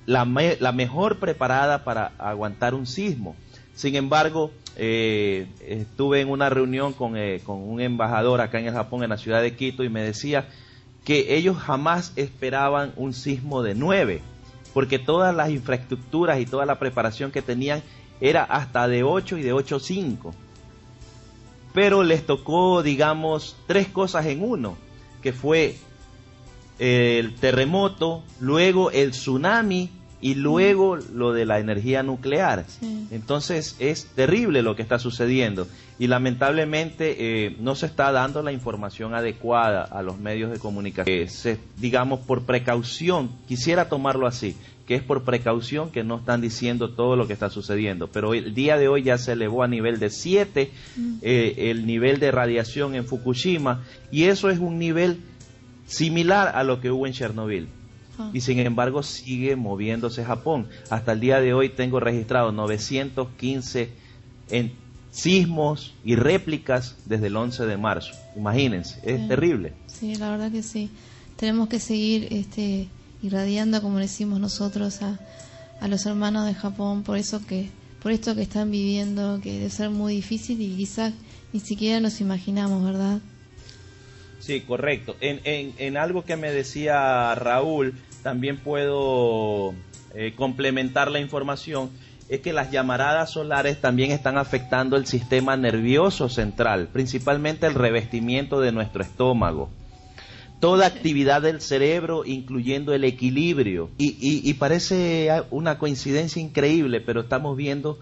la, 0.06 0.24
la 0.58 0.72
mejor 0.72 1.18
preparada 1.18 1.84
para 1.84 2.12
aguantar 2.18 2.74
un 2.74 2.86
sismo. 2.86 3.31
Sin 3.74 3.96
embargo, 3.96 4.50
eh, 4.76 5.46
estuve 5.66 6.20
en 6.20 6.28
una 6.28 6.50
reunión 6.50 6.92
con, 6.92 7.16
eh, 7.16 7.40
con, 7.44 7.58
un 7.58 7.80
embajador 7.80 8.40
acá 8.40 8.58
en 8.58 8.66
el 8.66 8.74
Japón, 8.74 9.02
en 9.02 9.10
la 9.10 9.18
ciudad 9.18 9.42
de 9.42 9.56
Quito, 9.56 9.84
y 9.84 9.88
me 9.88 10.02
decía 10.02 10.48
que 11.04 11.36
ellos 11.36 11.56
jamás 11.56 12.12
esperaban 12.16 12.92
un 12.96 13.12
sismo 13.12 13.62
de 13.62 13.74
nueve, 13.74 14.20
porque 14.72 14.98
todas 14.98 15.34
las 15.34 15.50
infraestructuras 15.50 16.40
y 16.40 16.46
toda 16.46 16.66
la 16.66 16.78
preparación 16.78 17.32
que 17.32 17.42
tenían 17.42 17.82
era 18.20 18.44
hasta 18.44 18.86
de 18.86 19.02
8 19.02 19.38
y 19.38 19.42
de 19.42 19.52
8.5. 19.52 20.32
Pero 21.74 22.02
les 22.04 22.24
tocó, 22.24 22.82
digamos, 22.82 23.56
tres 23.66 23.88
cosas 23.88 24.26
en 24.26 24.44
uno, 24.44 24.76
que 25.22 25.32
fue 25.32 25.76
el 26.78 27.34
terremoto, 27.34 28.22
luego 28.38 28.90
el 28.90 29.10
tsunami 29.10 29.90
y 30.22 30.36
luego 30.36 30.96
lo 30.96 31.32
de 31.32 31.44
la 31.44 31.58
energía 31.58 32.02
nuclear. 32.02 32.64
Entonces 33.10 33.76
es 33.80 34.06
terrible 34.14 34.62
lo 34.62 34.76
que 34.76 34.82
está 34.82 34.98
sucediendo 35.00 35.66
y 35.98 36.06
lamentablemente 36.06 37.16
eh, 37.46 37.56
no 37.58 37.74
se 37.74 37.86
está 37.86 38.12
dando 38.12 38.42
la 38.42 38.52
información 38.52 39.14
adecuada 39.14 39.82
a 39.82 40.00
los 40.02 40.18
medios 40.18 40.52
de 40.52 40.58
comunicación. 40.58 41.28
se, 41.28 41.58
digamos, 41.76 42.20
por 42.20 42.42
precaución, 42.42 43.30
quisiera 43.48 43.88
tomarlo 43.88 44.28
así, 44.28 44.56
que 44.86 44.94
es 44.94 45.02
por 45.02 45.24
precaución 45.24 45.90
que 45.90 46.04
no 46.04 46.18
están 46.18 46.40
diciendo 46.40 46.90
todo 46.90 47.16
lo 47.16 47.26
que 47.26 47.32
está 47.32 47.50
sucediendo. 47.50 48.06
Pero 48.06 48.32
el 48.32 48.54
día 48.54 48.78
de 48.78 48.86
hoy 48.86 49.02
ya 49.02 49.18
se 49.18 49.32
elevó 49.32 49.64
a 49.64 49.68
nivel 49.68 49.98
de 49.98 50.10
7 50.10 50.70
mm. 50.96 51.14
eh, 51.22 51.54
el 51.70 51.84
nivel 51.84 52.20
de 52.20 52.30
radiación 52.30 52.94
en 52.94 53.04
Fukushima 53.04 53.82
y 54.12 54.24
eso 54.24 54.50
es 54.50 54.60
un 54.60 54.78
nivel 54.78 55.18
similar 55.86 56.52
a 56.54 56.62
lo 56.62 56.80
que 56.80 56.92
hubo 56.92 57.08
en 57.08 57.12
Chernobyl 57.12 57.68
y 58.32 58.40
sin 58.40 58.58
embargo 58.58 59.02
sigue 59.02 59.56
moviéndose 59.56 60.24
Japón. 60.24 60.68
Hasta 60.90 61.12
el 61.12 61.20
día 61.20 61.40
de 61.40 61.54
hoy 61.54 61.68
tengo 61.70 62.00
registrado 62.00 62.52
915 62.52 63.90
en 64.50 64.72
sismos 65.10 65.94
y 66.04 66.16
réplicas 66.16 66.96
desde 67.06 67.28
el 67.28 67.36
11 67.36 67.66
de 67.66 67.76
marzo. 67.76 68.12
Imagínense, 68.36 69.00
es 69.04 69.28
terrible. 69.28 69.74
Sí, 69.86 70.14
la 70.16 70.30
verdad 70.30 70.50
que 70.50 70.62
sí. 70.62 70.90
Tenemos 71.36 71.68
que 71.68 71.80
seguir 71.80 72.28
este, 72.30 72.88
irradiando, 73.22 73.82
como 73.82 73.98
decimos 73.98 74.40
nosotros, 74.40 75.02
a, 75.02 75.18
a 75.80 75.88
los 75.88 76.06
hermanos 76.06 76.46
de 76.46 76.54
Japón 76.54 77.02
por 77.02 77.18
eso 77.18 77.44
que 77.46 77.70
por 78.02 78.10
esto 78.10 78.34
que 78.34 78.42
están 78.42 78.70
viviendo, 78.70 79.40
que 79.40 79.52
debe 79.52 79.70
ser 79.70 79.90
muy 79.90 80.16
difícil 80.16 80.60
y 80.60 80.76
quizás 80.76 81.14
ni 81.52 81.60
siquiera 81.60 82.00
nos 82.00 82.20
imaginamos, 82.20 82.82
¿verdad? 82.82 83.20
Sí, 84.42 84.62
correcto. 84.62 85.14
En, 85.20 85.40
en, 85.44 85.72
en 85.78 85.96
algo 85.96 86.24
que 86.24 86.36
me 86.36 86.50
decía 86.50 87.32
Raúl, 87.36 87.94
también 88.24 88.58
puedo 88.58 89.72
eh, 90.16 90.32
complementar 90.34 91.12
la 91.12 91.20
información, 91.20 91.90
es 92.28 92.40
que 92.40 92.52
las 92.52 92.72
llamaradas 92.72 93.30
solares 93.30 93.80
también 93.80 94.10
están 94.10 94.38
afectando 94.38 94.96
el 94.96 95.06
sistema 95.06 95.56
nervioso 95.56 96.28
central, 96.28 96.88
principalmente 96.92 97.68
el 97.68 97.74
revestimiento 97.74 98.60
de 98.60 98.72
nuestro 98.72 99.04
estómago. 99.04 99.70
Toda 100.58 100.86
actividad 100.88 101.42
del 101.42 101.60
cerebro, 101.60 102.24
incluyendo 102.24 102.94
el 102.94 103.04
equilibrio. 103.04 103.90
Y, 103.96 104.16
y 104.20 104.54
parece 104.54 105.30
una 105.50 105.78
coincidencia 105.78 106.42
increíble, 106.42 107.00
pero 107.00 107.20
estamos 107.20 107.56
viendo 107.56 108.00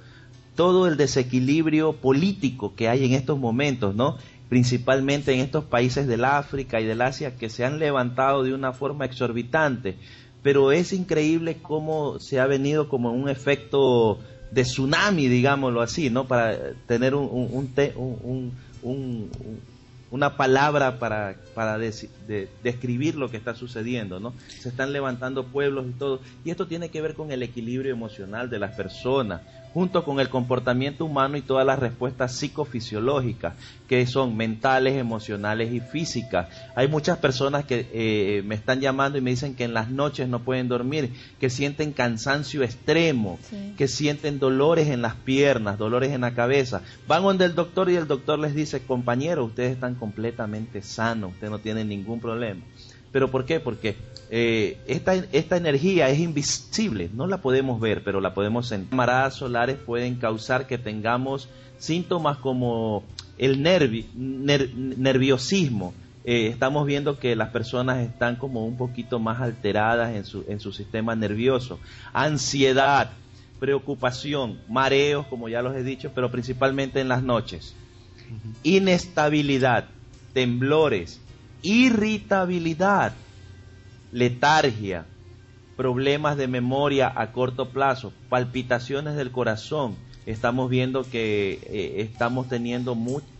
todo 0.54 0.86
el 0.86 0.96
desequilibrio 0.96 1.94
político 1.94 2.74
que 2.74 2.88
hay 2.88 3.04
en 3.04 3.12
estos 3.12 3.38
momentos, 3.38 3.94
¿no? 3.94 4.18
Principalmente 4.50 5.32
en 5.32 5.38
estos 5.38 5.64
países 5.64 6.08
del 6.08 6.24
África 6.24 6.80
y 6.80 6.84
del 6.84 7.00
Asia 7.00 7.36
que 7.36 7.48
se 7.48 7.64
han 7.64 7.78
levantado 7.78 8.42
de 8.42 8.52
una 8.52 8.72
forma 8.72 9.04
exorbitante. 9.04 9.96
Pero 10.42 10.72
es 10.72 10.92
increíble 10.92 11.58
cómo 11.62 12.18
se 12.18 12.40
ha 12.40 12.46
venido 12.46 12.88
como 12.88 13.12
un 13.12 13.28
efecto 13.28 14.18
de 14.50 14.62
tsunami, 14.62 15.28
digámoslo 15.28 15.80
así, 15.80 16.10
¿no? 16.10 16.26
Para 16.26 16.72
tener 16.88 17.14
un, 17.14 17.28
un, 17.30 18.52
un, 18.82 19.30
una 20.10 20.36
palabra 20.36 20.98
para, 20.98 21.36
para 21.54 21.78
describir 21.78 23.14
lo 23.14 23.30
que 23.30 23.36
está 23.36 23.54
sucediendo, 23.54 24.18
¿no? 24.18 24.34
Se 24.48 24.70
están 24.70 24.92
levantando 24.92 25.44
pueblos 25.46 25.86
y 25.88 25.92
todo. 25.92 26.20
Y 26.44 26.50
esto 26.50 26.66
tiene 26.66 26.88
que 26.88 27.00
ver 27.00 27.14
con 27.14 27.30
el 27.30 27.44
equilibrio 27.44 27.92
emocional 27.92 28.50
de 28.50 28.58
las 28.58 28.74
personas 28.74 29.42
junto 29.72 30.04
con 30.04 30.18
el 30.20 30.28
comportamiento 30.28 31.04
humano 31.04 31.36
y 31.36 31.42
todas 31.42 31.64
las 31.64 31.78
respuestas 31.78 32.34
psicofisiológicas, 32.34 33.54
que 33.88 34.06
son 34.06 34.36
mentales, 34.36 34.96
emocionales 34.96 35.72
y 35.72 35.80
físicas. 35.80 36.48
Hay 36.74 36.88
muchas 36.88 37.18
personas 37.18 37.64
que 37.64 37.88
eh, 37.92 38.42
me 38.44 38.54
están 38.54 38.80
llamando 38.80 39.18
y 39.18 39.20
me 39.20 39.30
dicen 39.30 39.54
que 39.54 39.64
en 39.64 39.74
las 39.74 39.90
noches 39.90 40.28
no 40.28 40.40
pueden 40.40 40.68
dormir, 40.68 41.12
que 41.38 41.50
sienten 41.50 41.92
cansancio 41.92 42.62
extremo, 42.62 43.38
que 43.76 43.88
sienten 43.88 44.38
dolores 44.38 44.88
en 44.88 45.02
las 45.02 45.14
piernas, 45.14 45.78
dolores 45.78 46.12
en 46.12 46.22
la 46.22 46.34
cabeza. 46.34 46.82
Van 47.06 47.22
donde 47.22 47.44
el 47.44 47.54
doctor 47.54 47.90
y 47.90 47.96
el 47.96 48.08
doctor 48.08 48.38
les 48.38 48.54
dice, 48.54 48.82
compañero, 48.82 49.44
ustedes 49.44 49.72
están 49.72 49.94
completamente 49.94 50.82
sanos, 50.82 51.32
ustedes 51.32 51.50
no 51.50 51.58
tienen 51.60 51.88
ningún 51.88 52.20
problema. 52.20 52.60
¿Pero 53.12 53.30
por 53.30 53.44
qué? 53.44 53.60
Porque 53.60 53.96
eh, 54.32 54.78
esta, 54.86 55.14
esta 55.14 55.56
energía 55.56 56.08
es 56.08 56.20
invisible, 56.20 57.10
no 57.12 57.26
la 57.26 57.38
podemos 57.38 57.80
ver, 57.80 58.04
pero 58.04 58.20
la 58.20 58.32
podemos 58.32 58.68
sentir. 58.68 58.90
Camaradas 58.90 59.34
solares 59.34 59.76
pueden 59.76 60.14
causar 60.16 60.68
que 60.68 60.78
tengamos 60.78 61.48
síntomas 61.78 62.38
como 62.38 63.02
el 63.38 63.60
nerviosismo. 63.62 65.94
Eh, 66.24 66.46
estamos 66.48 66.86
viendo 66.86 67.18
que 67.18 67.34
las 67.34 67.48
personas 67.48 68.06
están 68.06 68.36
como 68.36 68.66
un 68.66 68.76
poquito 68.76 69.18
más 69.18 69.40
alteradas 69.40 70.14
en 70.14 70.24
su, 70.24 70.44
en 70.46 70.60
su 70.60 70.72
sistema 70.72 71.16
nervioso. 71.16 71.80
Ansiedad, 72.12 73.10
preocupación, 73.58 74.60
mareos, 74.68 75.26
como 75.26 75.48
ya 75.48 75.62
los 75.62 75.74
he 75.74 75.82
dicho, 75.82 76.12
pero 76.14 76.30
principalmente 76.30 77.00
en 77.00 77.08
las 77.08 77.24
noches. 77.24 77.74
Inestabilidad, 78.62 79.86
temblores, 80.34 81.20
irritabilidad, 81.62 83.12
letargia, 84.12 85.06
problemas 85.76 86.36
de 86.36 86.48
memoria 86.48 87.12
a 87.14 87.32
corto 87.32 87.70
plazo, 87.70 88.12
palpitaciones 88.28 89.16
del 89.16 89.30
corazón. 89.30 89.96
Estamos 90.26 90.68
viendo 90.68 91.04
que 91.04 91.60
eh, 91.64 92.02
estamos 92.02 92.48
teniendo 92.48 92.96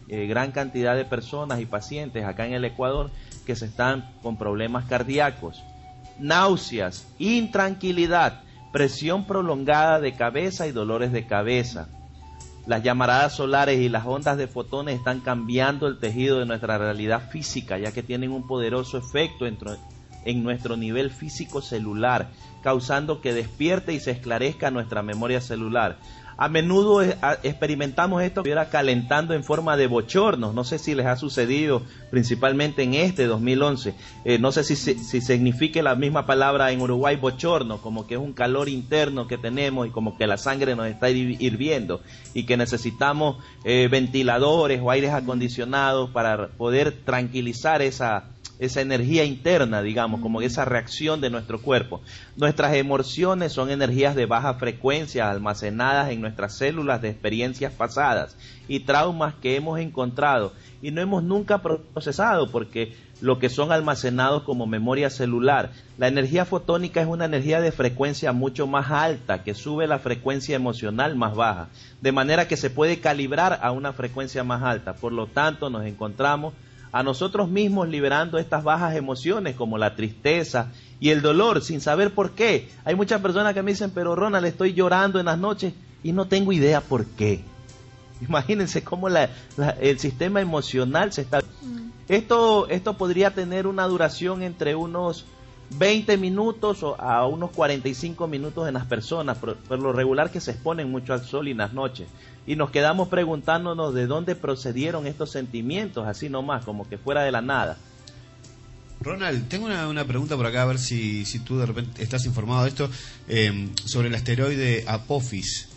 eh, 0.08 0.26
gran 0.26 0.50
cantidad 0.52 0.96
de 0.96 1.04
personas 1.04 1.60
y 1.60 1.66
pacientes 1.66 2.24
acá 2.24 2.46
en 2.46 2.54
el 2.54 2.64
Ecuador 2.64 3.10
que 3.44 3.56
se 3.56 3.66
están 3.66 4.10
con 4.22 4.36
problemas 4.36 4.86
cardíacos, 4.86 5.62
náuseas, 6.18 7.06
intranquilidad, 7.18 8.40
presión 8.72 9.26
prolongada 9.26 10.00
de 10.00 10.14
cabeza 10.14 10.66
y 10.66 10.72
dolores 10.72 11.12
de 11.12 11.26
cabeza. 11.26 11.88
Las 12.66 12.82
llamaradas 12.82 13.34
solares 13.34 13.80
y 13.80 13.88
las 13.88 14.06
ondas 14.06 14.36
de 14.36 14.46
fotones 14.46 14.96
están 14.96 15.20
cambiando 15.20 15.88
el 15.88 15.98
tejido 15.98 16.38
de 16.38 16.46
nuestra 16.46 16.78
realidad 16.78 17.28
física, 17.30 17.78
ya 17.78 17.92
que 17.92 18.02
tienen 18.02 18.30
un 18.30 18.46
poderoso 18.46 18.98
efecto 18.98 19.46
en 20.24 20.42
nuestro 20.42 20.76
nivel 20.76 21.10
físico 21.10 21.62
celular, 21.62 22.30
causando 22.62 23.20
que 23.20 23.32
despierte 23.32 23.92
y 23.92 24.00
se 24.00 24.10
esclarezca 24.10 24.70
nuestra 24.70 25.02
memoria 25.02 25.40
celular. 25.40 25.98
A 26.40 26.48
menudo 26.48 27.02
experimentamos 27.02 28.22
esto 28.22 28.42
que 28.42 28.56
calentando 28.70 29.34
en 29.34 29.44
forma 29.44 29.76
de 29.76 29.86
bochornos. 29.86 30.54
No 30.54 30.64
sé 30.64 30.78
si 30.78 30.94
les 30.94 31.04
ha 31.04 31.16
sucedido 31.16 31.82
principalmente 32.10 32.82
en 32.82 32.94
este 32.94 33.26
2011. 33.26 33.94
Eh, 34.24 34.38
no 34.38 34.50
sé 34.50 34.64
si, 34.64 34.74
si 34.74 35.20
signifique 35.20 35.82
la 35.82 35.96
misma 35.96 36.24
palabra 36.24 36.72
en 36.72 36.80
Uruguay 36.80 37.16
bochorno, 37.16 37.82
como 37.82 38.06
que 38.06 38.14
es 38.14 38.20
un 38.20 38.32
calor 38.32 38.70
interno 38.70 39.26
que 39.26 39.36
tenemos 39.36 39.86
y 39.86 39.90
como 39.90 40.16
que 40.16 40.26
la 40.26 40.38
sangre 40.38 40.74
nos 40.74 40.86
está 40.86 41.10
hirviendo 41.10 42.00
y 42.32 42.44
que 42.44 42.56
necesitamos 42.56 43.36
eh, 43.64 43.88
ventiladores 43.90 44.80
o 44.82 44.90
aires 44.90 45.12
acondicionados 45.12 46.08
para 46.08 46.48
poder 46.48 47.04
tranquilizar 47.04 47.82
esa, 47.82 48.30
esa 48.60 48.82
energía 48.82 49.24
interna, 49.24 49.82
digamos, 49.82 50.20
como 50.20 50.42
esa 50.42 50.66
reacción 50.66 51.20
de 51.20 51.30
nuestro 51.30 51.60
cuerpo. 51.60 52.02
Nuestras 52.36 52.74
emociones 52.74 53.52
son 53.52 53.70
energías 53.70 54.14
de 54.14 54.26
baja 54.26 54.54
frecuencia 54.54 55.30
almacenadas 55.30 56.10
en 56.10 56.20
nuestras 56.20 56.56
células 56.56 57.00
de 57.00 57.08
experiencias 57.08 57.72
pasadas 57.72 58.36
y 58.68 58.80
traumas 58.80 59.34
que 59.34 59.56
hemos 59.56 59.80
encontrado 59.80 60.52
y 60.82 60.90
no 60.90 61.00
hemos 61.00 61.22
nunca 61.22 61.62
procesado 61.62 62.50
porque 62.50 62.94
lo 63.22 63.38
que 63.38 63.48
son 63.48 63.72
almacenados 63.72 64.42
como 64.42 64.66
memoria 64.66 65.10
celular. 65.10 65.72
La 65.98 66.08
energía 66.08 66.44
fotónica 66.44 67.00
es 67.00 67.06
una 67.06 67.24
energía 67.24 67.60
de 67.60 67.72
frecuencia 67.72 68.32
mucho 68.32 68.66
más 68.66 68.90
alta 68.90 69.42
que 69.42 69.54
sube 69.54 69.86
la 69.86 69.98
frecuencia 69.98 70.56
emocional 70.56 71.16
más 71.16 71.34
baja, 71.34 71.68
de 72.00 72.12
manera 72.12 72.46
que 72.46 72.56
se 72.56 72.70
puede 72.70 73.00
calibrar 73.00 73.60
a 73.62 73.72
una 73.72 73.92
frecuencia 73.92 74.44
más 74.44 74.62
alta. 74.62 74.94
Por 74.94 75.12
lo 75.12 75.26
tanto, 75.26 75.70
nos 75.70 75.84
encontramos 75.86 76.52
a 76.92 77.02
nosotros 77.02 77.48
mismos 77.48 77.88
liberando 77.88 78.38
estas 78.38 78.64
bajas 78.64 78.96
emociones 78.96 79.54
como 79.56 79.78
la 79.78 79.94
tristeza 79.94 80.72
y 80.98 81.10
el 81.10 81.22
dolor 81.22 81.62
sin 81.62 81.80
saber 81.80 82.12
por 82.14 82.32
qué. 82.32 82.68
Hay 82.84 82.94
muchas 82.94 83.20
personas 83.20 83.54
que 83.54 83.62
me 83.62 83.72
dicen, 83.72 83.90
pero 83.94 84.16
Ronald, 84.16 84.46
estoy 84.46 84.74
llorando 84.74 85.20
en 85.20 85.26
las 85.26 85.38
noches 85.38 85.72
y 86.02 86.12
no 86.12 86.26
tengo 86.26 86.52
idea 86.52 86.80
por 86.80 87.06
qué. 87.06 87.42
Imagínense 88.28 88.84
cómo 88.84 89.08
el 89.08 89.98
sistema 89.98 90.40
emocional 90.40 91.12
se 91.12 91.22
está... 91.22 91.40
Mm. 91.40 91.90
Esto, 92.08 92.68
esto 92.68 92.94
podría 92.94 93.34
tener 93.34 93.68
una 93.68 93.86
duración 93.86 94.42
entre 94.42 94.74
unos 94.74 95.26
20 95.78 96.16
minutos 96.18 96.82
o 96.82 97.00
a 97.00 97.26
unos 97.26 97.50
45 97.50 98.26
minutos 98.26 98.66
en 98.66 98.74
las 98.74 98.86
personas, 98.86 99.38
por, 99.38 99.56
lo 99.78 99.92
regular 99.92 100.30
que 100.30 100.40
se 100.40 100.50
exponen 100.50 100.90
mucho 100.90 101.12
al 101.12 101.24
sol 101.24 101.48
y 101.48 101.52
en 101.52 101.58
las 101.58 101.72
noches. 101.72 102.08
Y 102.50 102.56
nos 102.56 102.72
quedamos 102.72 103.06
preguntándonos 103.06 103.94
de 103.94 104.08
dónde 104.08 104.34
procedieron 104.34 105.06
estos 105.06 105.30
sentimientos, 105.30 106.08
así 106.08 106.28
nomás, 106.28 106.64
como 106.64 106.88
que 106.88 106.98
fuera 106.98 107.22
de 107.22 107.30
la 107.30 107.40
nada. 107.40 107.78
Ronald, 109.00 109.46
tengo 109.46 109.66
una, 109.66 110.04
pregunta 110.04 110.36
por 110.36 110.46
acá, 110.46 110.62
a 110.62 110.64
ver 110.64 110.80
si, 110.80 111.24
si, 111.24 111.38
tú 111.38 111.58
de 111.58 111.66
repente 111.66 112.02
estás 112.02 112.26
informado 112.26 112.64
de 112.64 112.70
esto, 112.70 112.90
em, 113.28 113.70
sobre 113.76 114.08
el 114.08 114.16
asteroide 114.16 114.82
Apophis, 114.88 115.68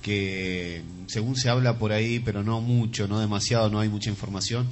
que 0.00 0.80
según 1.06 1.36
se 1.36 1.50
habla 1.50 1.76
por 1.76 1.92
ahí, 1.92 2.18
pero 2.18 2.42
no 2.42 2.62
mucho, 2.62 3.06
no 3.06 3.20
demasiado, 3.20 3.68
no 3.68 3.78
hay 3.78 3.90
mucha 3.90 4.08
información, 4.08 4.66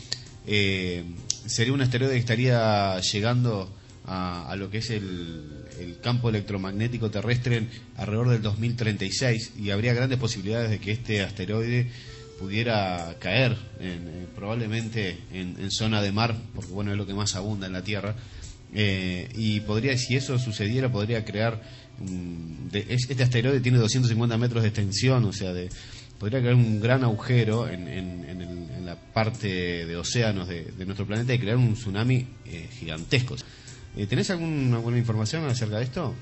eh, 0.46 1.04
sería 1.44 1.74
un 1.74 1.82
asteroide 1.82 2.14
que 2.14 2.20
estaría 2.20 2.98
llegando 3.00 3.68
a, 4.06 4.56
lo 4.56 4.70
que 4.70 4.78
es 4.78 4.88
el, 4.88 5.59
campo 6.00 6.28
electromagnético 6.28 7.10
terrestre 7.10 7.66
alrededor 7.96 8.30
del 8.30 8.42
2036 8.42 9.52
y 9.58 9.70
habría 9.70 9.94
grandes 9.94 10.18
posibilidades 10.18 10.70
de 10.70 10.78
que 10.78 10.92
este 10.92 11.22
asteroide 11.22 11.90
pudiera 12.38 13.16
caer 13.18 13.56
en, 13.80 14.26
probablemente 14.34 15.18
en, 15.32 15.70
zona 15.70 16.00
de 16.00 16.10
mar, 16.10 16.34
porque 16.54 16.72
bueno 16.72 16.90
es 16.90 16.96
lo 16.96 17.06
que 17.06 17.12
más 17.12 17.36
abunda 17.36 17.66
en 17.66 17.74
la 17.74 17.84
Tierra, 17.84 18.16
eh, 18.72 19.28
y 19.34 19.60
podría, 19.60 19.96
si 19.98 20.16
eso 20.16 20.38
sucediera, 20.38 20.90
podría 20.90 21.22
crear, 21.24 21.62
este 22.72 23.22
asteroide 23.22 23.60
tiene 23.60 23.76
250 23.76 24.38
metros 24.38 24.62
de 24.62 24.68
extensión, 24.68 25.24
o 25.26 25.32
sea, 25.34 25.52
de, 25.52 25.68
podría 26.18 26.40
crear 26.40 26.54
un 26.54 26.80
gran 26.80 27.04
agujero 27.04 27.68
en, 27.68 28.86
la 28.86 28.96
parte 28.96 29.86
de 29.86 29.96
océanos 29.96 30.48
de, 30.48 30.84
nuestro 30.84 31.06
planeta 31.06 31.34
y 31.34 31.38
crear 31.38 31.56
un 31.56 31.74
tsunami 31.74 32.26
eh, 32.46 32.68
gigantesco. 32.78 33.36
Eh, 33.96 34.06
¿Tenés 34.06 34.30
alguna 34.30 34.98
información 34.98 35.44
acerca 35.46 35.78
de 35.78 35.84
esto? 35.84 36.14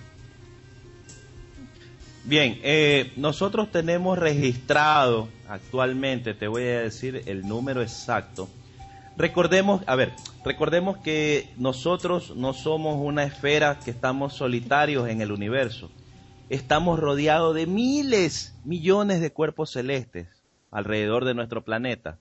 Bien, 2.24 2.58
eh, 2.62 3.12
nosotros 3.16 3.70
tenemos 3.70 4.18
registrado 4.18 5.28
actualmente, 5.48 6.34
te 6.34 6.46
voy 6.46 6.62
a 6.64 6.82
decir 6.82 7.22
el 7.26 7.46
número 7.46 7.80
exacto. 7.80 8.48
Recordemos, 9.16 9.82
a 9.86 9.96
ver, 9.96 10.12
recordemos 10.44 10.98
que 10.98 11.48
nosotros 11.56 12.36
no 12.36 12.52
somos 12.52 12.98
una 13.00 13.24
esfera 13.24 13.78
que 13.78 13.90
estamos 13.90 14.34
solitarios 14.34 15.08
en 15.08 15.20
el 15.20 15.32
universo. 15.32 15.90
Estamos 16.50 16.98
rodeados 16.98 17.54
de 17.54 17.66
miles, 17.66 18.54
millones 18.64 19.20
de 19.20 19.32
cuerpos 19.32 19.70
celestes 19.72 20.28
alrededor 20.70 21.24
de 21.24 21.34
nuestro 21.34 21.64
planeta. 21.64 22.18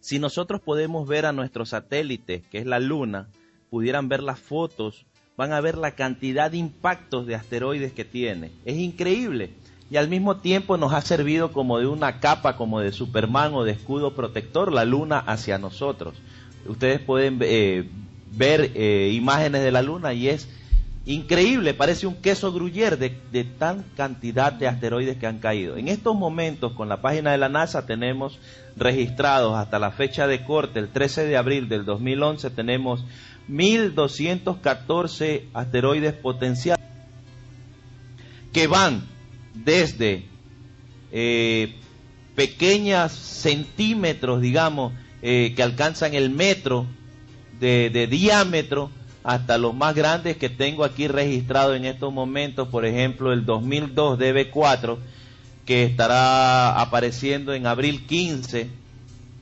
Si 0.00 0.18
nosotros 0.18 0.60
podemos 0.60 1.08
ver 1.08 1.26
a 1.26 1.32
nuestro 1.32 1.64
satélite, 1.64 2.42
que 2.50 2.58
es 2.58 2.66
la 2.66 2.78
Luna, 2.78 3.28
pudieran 3.72 4.10
ver 4.10 4.22
las 4.22 4.38
fotos, 4.38 5.06
van 5.34 5.54
a 5.54 5.62
ver 5.62 5.78
la 5.78 5.92
cantidad 5.92 6.50
de 6.50 6.58
impactos 6.58 7.26
de 7.26 7.34
asteroides 7.34 7.94
que 7.94 8.04
tiene. 8.04 8.50
Es 8.66 8.76
increíble. 8.76 9.54
Y 9.90 9.96
al 9.96 10.08
mismo 10.08 10.36
tiempo 10.36 10.76
nos 10.76 10.92
ha 10.92 11.00
servido 11.00 11.52
como 11.52 11.78
de 11.78 11.86
una 11.86 12.20
capa, 12.20 12.58
como 12.58 12.80
de 12.80 12.92
Superman 12.92 13.54
o 13.54 13.64
de 13.64 13.72
escudo 13.72 14.14
protector, 14.14 14.70
la 14.70 14.84
luna 14.84 15.20
hacia 15.20 15.56
nosotros. 15.56 16.16
Ustedes 16.66 17.00
pueden 17.00 17.38
eh, 17.40 17.88
ver 18.36 18.72
eh, 18.74 19.10
imágenes 19.14 19.62
de 19.62 19.72
la 19.72 19.80
luna 19.80 20.12
y 20.12 20.28
es 20.28 20.50
increíble, 21.06 21.72
parece 21.72 22.06
un 22.06 22.16
queso 22.16 22.52
gruyere 22.52 22.96
de, 22.96 23.18
de, 23.32 23.44
tan 23.44 23.84
cantidad 23.96 24.52
de 24.52 24.68
asteroides 24.68 25.16
que 25.16 25.26
han 25.26 25.38
caído. 25.38 25.78
En 25.78 25.88
estos 25.88 26.14
momentos, 26.14 26.74
con 26.74 26.90
la 26.90 27.00
página 27.00 27.32
de 27.32 27.38
la 27.38 27.48
NASA, 27.48 27.86
tenemos 27.86 28.38
registrados 28.76 29.56
hasta 29.56 29.78
la 29.78 29.90
fecha 29.90 30.26
de 30.26 30.44
corte, 30.44 30.78
el 30.78 30.88
13 30.88 31.24
de 31.24 31.36
abril 31.36 31.68
del 31.68 31.84
2011, 31.84 32.50
tenemos 32.50 33.04
1.214 33.48 35.44
asteroides 35.52 36.14
potenciales 36.14 36.84
que 38.52 38.66
van 38.66 39.02
desde 39.54 40.24
eh, 41.10 41.74
pequeños 42.34 43.12
centímetros, 43.12 44.40
digamos, 44.40 44.92
eh, 45.22 45.52
que 45.54 45.62
alcanzan 45.62 46.14
el 46.14 46.30
metro 46.30 46.86
de, 47.60 48.08
diámetro, 48.10 48.90
hasta 49.22 49.56
los 49.56 49.72
más 49.72 49.94
grandes 49.94 50.36
que 50.36 50.48
tengo 50.48 50.82
aquí 50.82 51.06
registrado 51.06 51.76
en 51.76 51.84
estos 51.84 52.12
momentos, 52.12 52.66
por 52.68 52.84
ejemplo, 52.84 53.32
el 53.32 53.44
2002 53.46 54.18
DB4, 54.18 54.98
que 55.64 55.84
estará 55.84 56.80
apareciendo 56.80 57.54
en 57.54 57.68
abril 57.68 58.04
15, 58.04 58.68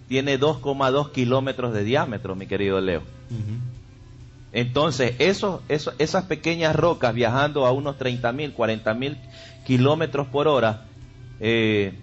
tiene 0.06 0.38
2,2 0.38 1.12
kilómetros 1.12 1.72
de 1.72 1.84
diámetro, 1.84 2.36
mi 2.36 2.46
querido 2.46 2.78
Leo. 2.78 3.02
Entonces, 4.52 5.14
eso, 5.18 5.62
esas 5.68 6.24
pequeñas 6.24 6.74
rocas 6.74 7.14
viajando 7.14 7.66
a 7.66 7.72
unos 7.72 7.98
30 7.98 8.32
mil, 8.32 8.52
40 8.52 8.94
mil 8.94 9.16
kilómetros 9.64 10.26
por 10.26 10.48
hora, 10.48 10.86
eh, 11.38 11.94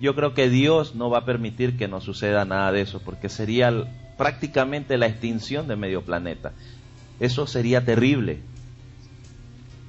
yo 0.00 0.14
creo 0.14 0.34
que 0.34 0.48
Dios 0.48 0.94
no 0.94 1.10
va 1.10 1.18
a 1.18 1.24
permitir 1.24 1.76
que 1.76 1.88
nos 1.88 2.04
suceda 2.04 2.44
nada 2.44 2.70
de 2.72 2.82
eso, 2.82 3.00
porque 3.04 3.28
sería 3.28 3.72
prácticamente 4.16 4.96
la 4.96 5.06
extinción 5.06 5.66
de 5.66 5.76
medio 5.76 6.02
planeta. 6.02 6.52
Eso 7.18 7.46
sería 7.46 7.84
terrible. 7.84 8.40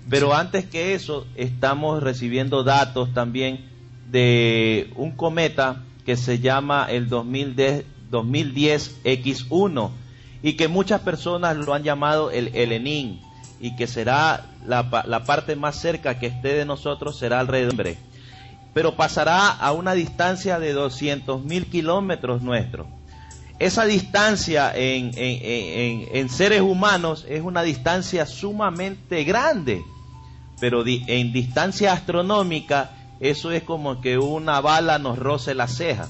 Pero 0.09 0.33
antes 0.33 0.65
que 0.65 0.93
eso, 0.93 1.25
estamos 1.35 2.03
recibiendo 2.03 2.63
datos 2.63 3.13
también 3.13 3.65
de 4.11 4.91
un 4.95 5.11
cometa 5.11 5.83
que 6.05 6.17
se 6.17 6.39
llama 6.39 6.87
el 6.89 7.07
2010, 7.07 7.85
2010 8.09 9.03
X1 9.03 9.91
y 10.43 10.53
que 10.53 10.67
muchas 10.67 11.01
personas 11.01 11.55
lo 11.55 11.73
han 11.73 11.83
llamado 11.83 12.29
el 12.29 12.49
Helenín 12.53 13.21
y 13.61 13.77
que 13.77 13.87
será 13.87 14.45
la, 14.67 15.23
parte 15.25 15.55
más 15.55 15.77
cerca 15.77 16.19
que 16.19 16.27
esté 16.27 16.53
de 16.53 16.65
nosotros 16.65 17.17
será 17.17 17.39
alrededor. 17.39 17.95
Pero 18.73 18.95
pasará 18.95 19.49
a 19.49 19.71
una 19.71 19.93
distancia 19.93 20.59
de 20.59 20.73
200 20.73 21.45
mil 21.45 21.67
kilómetros 21.67 22.41
nuestros. 22.41 22.87
esa 23.57 23.85
distancia 23.85 24.73
en, 24.75 25.11
en, 25.15 26.29
seres 26.29 26.61
humanos 26.61 27.25
es 27.29 27.41
una 27.41 27.61
distancia 27.63 28.25
sumamente 28.25 29.23
grande, 29.23 29.81
pero 30.59 30.83
en 30.85 31.31
distancia 31.31 31.93
astronómica 31.93 32.91
eso 33.21 33.51
es 33.51 33.63
como 33.63 34.01
que 34.01 34.17
una 34.17 34.59
bala 34.59 34.99
nos 34.99 35.17
roce 35.17 35.55
la 35.55 35.69
ceja. 35.69 36.09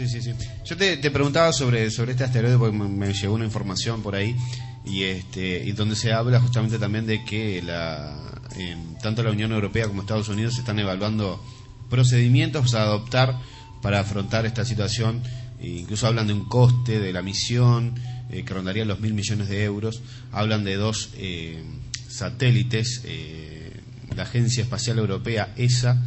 Sí, 0.00 0.08
sí, 0.08 0.22
sí. 0.22 0.32
Yo 0.64 0.78
te, 0.78 1.10
preguntaba 1.10 1.52
sobre, 1.52 1.90
sobre 1.90 2.12
este 2.12 2.24
asteroide 2.24 2.56
porque 2.56 2.74
me, 2.74 3.12
llegó 3.12 3.34
una 3.34 3.44
información 3.44 4.02
por 4.02 4.14
ahí 4.14 4.34
y 4.82 5.02
este 5.02 5.62
y 5.62 5.72
donde 5.72 5.94
se 5.94 6.10
habla 6.10 6.40
justamente 6.40 6.78
también 6.78 7.04
de 7.04 7.22
que 7.22 7.60
la, 7.60 8.16
tanto 9.02 9.22
la 9.22 9.30
Unión 9.30 9.52
Europea 9.52 9.88
como 9.88 10.00
Estados 10.00 10.30
Unidos 10.30 10.56
están 10.56 10.78
evaluando 10.78 11.44
procedimientos 11.90 12.74
a 12.74 12.80
adoptar 12.80 13.36
para 13.82 14.00
afrontar 14.00 14.46
esta 14.46 14.64
situación. 14.64 15.22
E 15.60 15.68
incluso 15.68 16.06
hablan 16.06 16.28
de 16.28 16.32
un 16.32 16.46
coste 16.46 16.98
de 16.98 17.12
la 17.12 17.20
misión 17.20 17.92
eh, 18.30 18.42
que 18.42 18.54
rondaría 18.54 18.86
los 18.86 19.00
mil 19.00 19.12
millones 19.12 19.50
de 19.50 19.64
euros. 19.64 20.00
Hablan 20.32 20.64
de 20.64 20.76
dos 20.76 21.10
eh, 21.18 21.62
satélites. 22.08 23.02
Eh, 23.04 23.70
la 24.16 24.22
Agencia 24.22 24.62
Espacial 24.62 24.98
Europea, 24.98 25.52
ESA, 25.58 26.02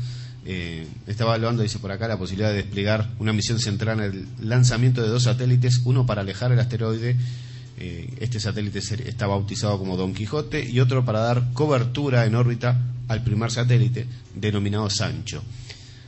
está 0.45 1.23
evaluando, 1.23 1.63
dice 1.63 1.79
por 1.79 1.91
acá, 1.91 2.07
la 2.07 2.17
posibilidad 2.17 2.49
de 2.49 2.57
desplegar 2.57 3.09
una 3.19 3.33
misión 3.33 3.59
central 3.59 3.99
en 3.99 4.05
el 4.05 4.27
lanzamiento 4.49 5.01
de 5.01 5.07
dos 5.07 5.23
satélites, 5.23 5.81
uno 5.85 6.05
para 6.05 6.21
alejar 6.21 6.51
el 6.51 6.59
asteroide 6.59 7.15
este 8.19 8.39
satélite 8.39 8.79
está 8.79 9.27
bautizado 9.27 9.77
como 9.77 9.97
Don 9.97 10.13
Quijote 10.13 10.63
y 10.63 10.79
otro 10.79 11.03
para 11.03 11.19
dar 11.19 11.51
cobertura 11.53 12.25
en 12.25 12.35
órbita 12.35 12.79
al 13.07 13.23
primer 13.23 13.51
satélite 13.51 14.05
denominado 14.35 14.89
Sancho 14.89 15.43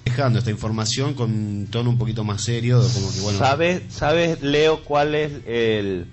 dejando 0.06 0.40
esta 0.40 0.52
información 0.52 1.16
con 1.16 1.68
tono 1.70 1.90
un 1.90 1.98
poquito 1.98 2.24
más 2.24 2.44
serio. 2.44 2.80
Como 2.94 3.12
que, 3.12 3.38
¿Sabes, 3.38 3.82
¿Sabes, 3.90 4.42
Leo, 4.42 4.84
cuál 4.84 5.16
es 5.16 5.32
el, 5.48 6.06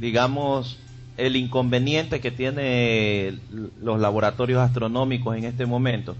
digamos, 0.00 0.78
el 1.18 1.36
inconveniente 1.36 2.20
que 2.20 2.30
tiene 2.30 3.38
los 3.80 4.00
laboratorios 4.00 4.60
astronómicos 4.60 5.36
en 5.36 5.44
este 5.44 5.66
momento? 5.66 6.16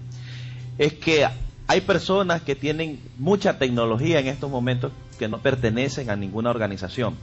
Es 0.77 0.93
que 0.93 1.27
hay 1.67 1.81
personas 1.81 2.41
que 2.41 2.55
tienen 2.55 2.99
mucha 3.17 3.57
tecnología 3.57 4.19
en 4.19 4.27
estos 4.27 4.49
momentos 4.49 4.91
que 5.17 5.27
no 5.27 5.39
pertenecen 5.39 6.09
a 6.09 6.15
ninguna 6.15 6.49
organización. 6.49 7.15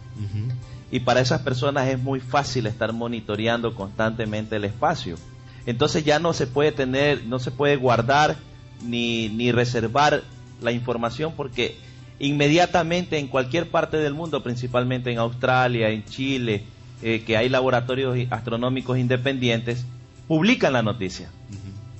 Y 0.91 1.01
para 1.01 1.21
esas 1.21 1.43
personas 1.43 1.89
es 1.89 1.99
muy 1.99 2.21
fácil 2.21 2.67
estar 2.67 2.93
monitoreando 2.93 3.75
constantemente 3.75 4.57
el 4.57 4.65
espacio. 4.65 5.17
Entonces 5.67 6.05
ya 6.05 6.19
no 6.19 6.33
se 6.33 6.47
puede 6.47 6.73
tener, 6.73 7.25
no 7.25 7.39
se 7.39 7.51
puede 7.51 7.77
guardar 7.77 8.37
ni, 8.83 9.29
ni 9.31 9.51
reservar 9.51 10.23
la 10.61 10.73
información 10.73 11.33
porque 11.37 11.77
inmediatamente 12.19 13.19
en 13.19 13.29
cualquier 13.29 13.71
parte 13.71 13.97
del 13.97 14.15
mundo, 14.15 14.43
principalmente 14.43 15.11
en 15.11 15.19
Australia, 15.19 15.89
en 15.89 16.05
Chile, 16.05 16.65
eh, 17.03 17.23
que 17.27 17.37
hay 17.37 17.49
laboratorios 17.49 18.17
astronómicos 18.31 18.99
independientes, 18.99 19.87
publican 20.29 20.73
la 20.73 20.83
noticia. 20.83 21.31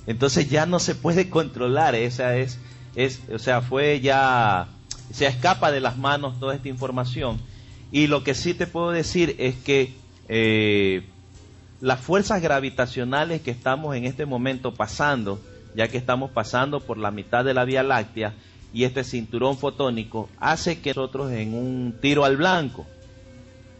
Entonces 0.07 0.49
ya 0.49 0.65
no 0.65 0.79
se 0.79 0.95
puede 0.95 1.29
controlar, 1.29 1.95
esa 1.95 2.35
es, 2.37 2.59
es, 2.95 3.21
o 3.33 3.39
sea, 3.39 3.61
fue 3.61 3.99
ya, 4.01 4.67
se 5.11 5.25
escapa 5.25 5.71
de 5.71 5.79
las 5.79 5.97
manos 5.97 6.39
toda 6.39 6.55
esta 6.55 6.69
información. 6.69 7.39
Y 7.91 8.07
lo 8.07 8.23
que 8.23 8.35
sí 8.35 8.53
te 8.53 8.67
puedo 8.67 8.91
decir 8.91 9.35
es 9.39 9.55
que 9.55 9.93
eh, 10.27 11.03
las 11.81 11.99
fuerzas 11.99 12.41
gravitacionales 12.41 13.41
que 13.41 13.51
estamos 13.51 13.95
en 13.95 14.05
este 14.05 14.25
momento 14.25 14.73
pasando, 14.73 15.39
ya 15.75 15.87
que 15.87 15.97
estamos 15.97 16.31
pasando 16.31 16.79
por 16.79 16.97
la 16.97 17.11
mitad 17.11 17.43
de 17.43 17.53
la 17.53 17.65
Vía 17.65 17.83
Láctea 17.83 18.33
y 18.73 18.83
este 18.83 19.03
cinturón 19.03 19.57
fotónico 19.57 20.29
hace 20.39 20.79
que 20.81 20.89
nosotros 20.89 21.31
en 21.31 21.53
un 21.53 21.95
tiro 22.01 22.25
al 22.25 22.37
blanco, 22.37 22.85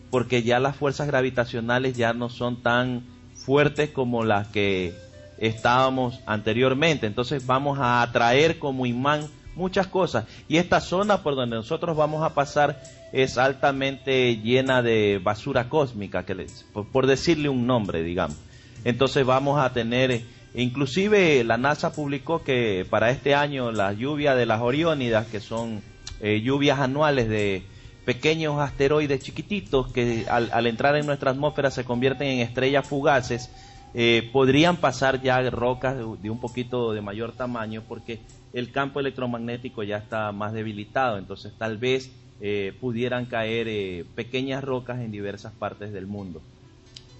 porque 0.09 0.43
ya 0.43 0.59
las 0.59 0.75
fuerzas 0.75 1.07
gravitacionales 1.07 1.97
ya 1.97 2.13
no 2.13 2.29
son 2.29 2.61
tan 2.61 3.03
fuertes 3.35 3.89
como 3.89 4.23
las 4.23 4.47
que 4.47 4.93
estábamos 5.37 6.19
anteriormente. 6.25 7.07
Entonces 7.07 7.45
vamos 7.45 7.79
a 7.79 8.01
atraer 8.01 8.59
como 8.59 8.85
imán 8.85 9.27
muchas 9.55 9.87
cosas. 9.87 10.25
Y 10.47 10.57
esta 10.57 10.81
zona 10.81 11.23
por 11.23 11.35
donde 11.35 11.55
nosotros 11.55 11.95
vamos 11.95 12.23
a 12.23 12.33
pasar 12.33 12.81
es 13.13 13.37
altamente 13.37 14.37
llena 14.37 14.81
de 14.81 15.19
basura 15.23 15.69
cósmica, 15.69 16.25
que 16.25 16.47
por, 16.73 16.87
por 16.87 17.07
decirle 17.07 17.49
un 17.49 17.65
nombre, 17.65 18.03
digamos. 18.03 18.37
Entonces 18.83 19.25
vamos 19.25 19.59
a 19.59 19.71
tener 19.73 20.23
Inclusive 20.57 21.43
la 21.43 21.57
NASA 21.57 21.91
publicó 21.91 22.41
que 22.41 22.87
para 22.89 23.11
este 23.11 23.35
año 23.35 23.73
la 23.73 23.91
lluvia 23.91 24.35
de 24.35 24.45
las 24.45 24.61
Oriónidas, 24.61 25.27
que 25.27 25.41
son 25.41 25.81
eh, 26.21 26.39
lluvias 26.41 26.79
anuales 26.79 27.27
de 27.27 27.63
pequeños 28.05 28.61
asteroides 28.61 29.21
chiquititos 29.21 29.91
que 29.91 30.25
al, 30.29 30.65
entrar 30.67 30.95
en 30.95 31.05
nuestra 31.05 31.31
atmósfera 31.31 31.71
se 31.71 31.83
convierten 31.83 32.27
en 32.27 32.39
estrellas 32.39 32.87
fugaces, 32.87 33.49
eh, 33.95 34.29
podrían 34.31 34.77
pasar 34.77 35.21
ya 35.21 35.41
rocas 35.49 35.97
de, 35.97 36.29
un 36.29 36.39
poquito 36.39 36.91
de 36.93 37.01
mayor 37.01 37.31
tamaño 37.31 37.83
porque 37.87 38.19
el 38.53 38.71
campo 38.71 38.99
electromagnético 38.99 39.83
ya 39.83 39.97
está 39.97 40.31
más 40.31 40.53
debilitado, 40.53 41.17
entonces 41.17 41.53
tal 41.57 41.77
vez 41.77 42.11
eh, 42.41 42.73
pudieran 42.79 43.25
caer 43.25 44.05
pequeñas 44.15 44.63
rocas 44.63 44.99
en 44.99 45.11
diversas 45.11 45.53
partes 45.53 45.91
del 45.91 46.05
mundo. 46.05 46.41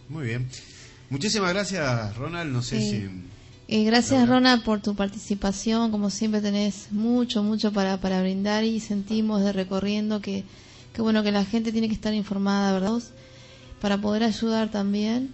Muy 0.10 0.26
bien. 0.28 0.48
Muchísimas 1.10 1.54
gracias, 1.54 2.16
Ronald. 2.18 2.52
No 2.52 2.62
sé 2.62 2.80
si. 2.80 3.10
Eh, 3.68 3.84
gracias, 3.84 4.28
Ronald, 4.28 4.64
por 4.64 4.82
tu 4.82 4.96
participación. 4.96 5.92
Como 5.92 6.10
siempre, 6.10 6.42
tenés 6.42 6.92
mucho, 6.92 7.42
mucho 7.44 7.72
para, 7.72 7.98
para 7.98 8.22
brindar 8.22 8.64
y 8.64 8.80
sentimos 8.80 9.44
de 9.44 9.54
recorriendo 9.54 10.22
que, 10.22 10.44
que, 10.94 11.02
bueno, 11.02 11.24
que 11.24 11.32
la 11.32 11.46
gente 11.46 11.72
tiene 11.72 11.88
que 11.88 11.96
estar 11.96 12.14
informada, 12.14 12.74
¿verdad? 12.74 13.02
Para 13.82 13.98
poder 13.98 14.24
ayudar 14.24 14.70
también. 14.70 15.34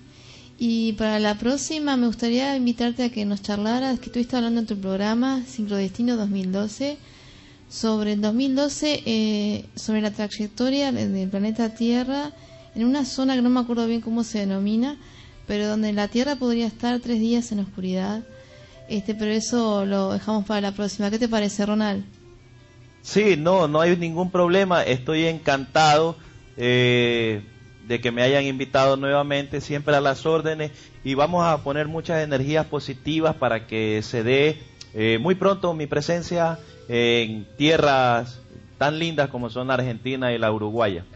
Y 0.63 0.93
para 0.93 1.17
la 1.17 1.39
próxima, 1.39 1.97
me 1.97 2.05
gustaría 2.05 2.55
invitarte 2.55 3.03
a 3.03 3.09
que 3.09 3.25
nos 3.25 3.41
charlaras, 3.41 3.99
que 3.99 4.05
estuviste 4.05 4.35
hablando 4.35 4.59
en 4.59 4.67
tu 4.67 4.77
programa 4.77 5.41
Sincrodestino 5.47 6.17
2012 6.17 6.99
sobre 7.67 8.13
el 8.13 8.21
2012, 8.21 9.01
eh, 9.07 9.65
sobre 9.73 10.01
la 10.01 10.11
trayectoria 10.11 10.91
del 10.91 11.29
planeta 11.29 11.73
Tierra 11.73 12.31
en 12.75 12.85
una 12.85 13.05
zona 13.05 13.33
que 13.35 13.41
no 13.41 13.49
me 13.49 13.59
acuerdo 13.59 13.87
bien 13.87 14.01
cómo 14.01 14.23
se 14.23 14.37
denomina 14.37 14.99
pero 15.47 15.67
donde 15.67 15.93
la 15.93 16.09
Tierra 16.09 16.35
podría 16.35 16.67
estar 16.67 16.99
tres 16.99 17.19
días 17.19 17.51
en 17.51 17.61
oscuridad. 17.61 18.21
Este, 18.87 19.15
pero 19.15 19.31
eso 19.31 19.83
lo 19.87 20.13
dejamos 20.13 20.45
para 20.45 20.61
la 20.61 20.73
próxima. 20.73 21.09
¿Qué 21.09 21.17
te 21.17 21.27
parece, 21.27 21.65
Ronald? 21.65 22.05
Sí, 23.01 23.35
no, 23.35 23.67
no 23.67 23.81
hay 23.81 23.97
ningún 23.97 24.29
problema. 24.29 24.83
Estoy 24.83 25.25
encantado 25.25 26.17
eh, 26.55 27.41
de 27.91 27.99
que 27.99 28.09
me 28.09 28.21
hayan 28.21 28.45
invitado 28.45 28.95
nuevamente, 28.95 29.59
siempre 29.59 29.93
a 29.93 29.99
las 29.99 30.25
órdenes, 30.25 30.71
y 31.03 31.13
vamos 31.13 31.45
a 31.45 31.57
poner 31.57 31.89
muchas 31.89 32.23
energías 32.23 32.65
positivas 32.65 33.35
para 33.35 33.67
que 33.67 34.01
se 34.01 34.23
dé 34.23 34.59
eh, 34.93 35.17
muy 35.19 35.35
pronto 35.35 35.73
mi 35.73 35.87
presencia 35.87 36.57
en 36.87 37.45
tierras 37.57 38.39
tan 38.77 38.97
lindas 38.97 39.29
como 39.29 39.49
son 39.49 39.71
Argentina 39.71 40.31
y 40.31 40.37
la 40.37 40.53
Uruguaya. 40.53 41.03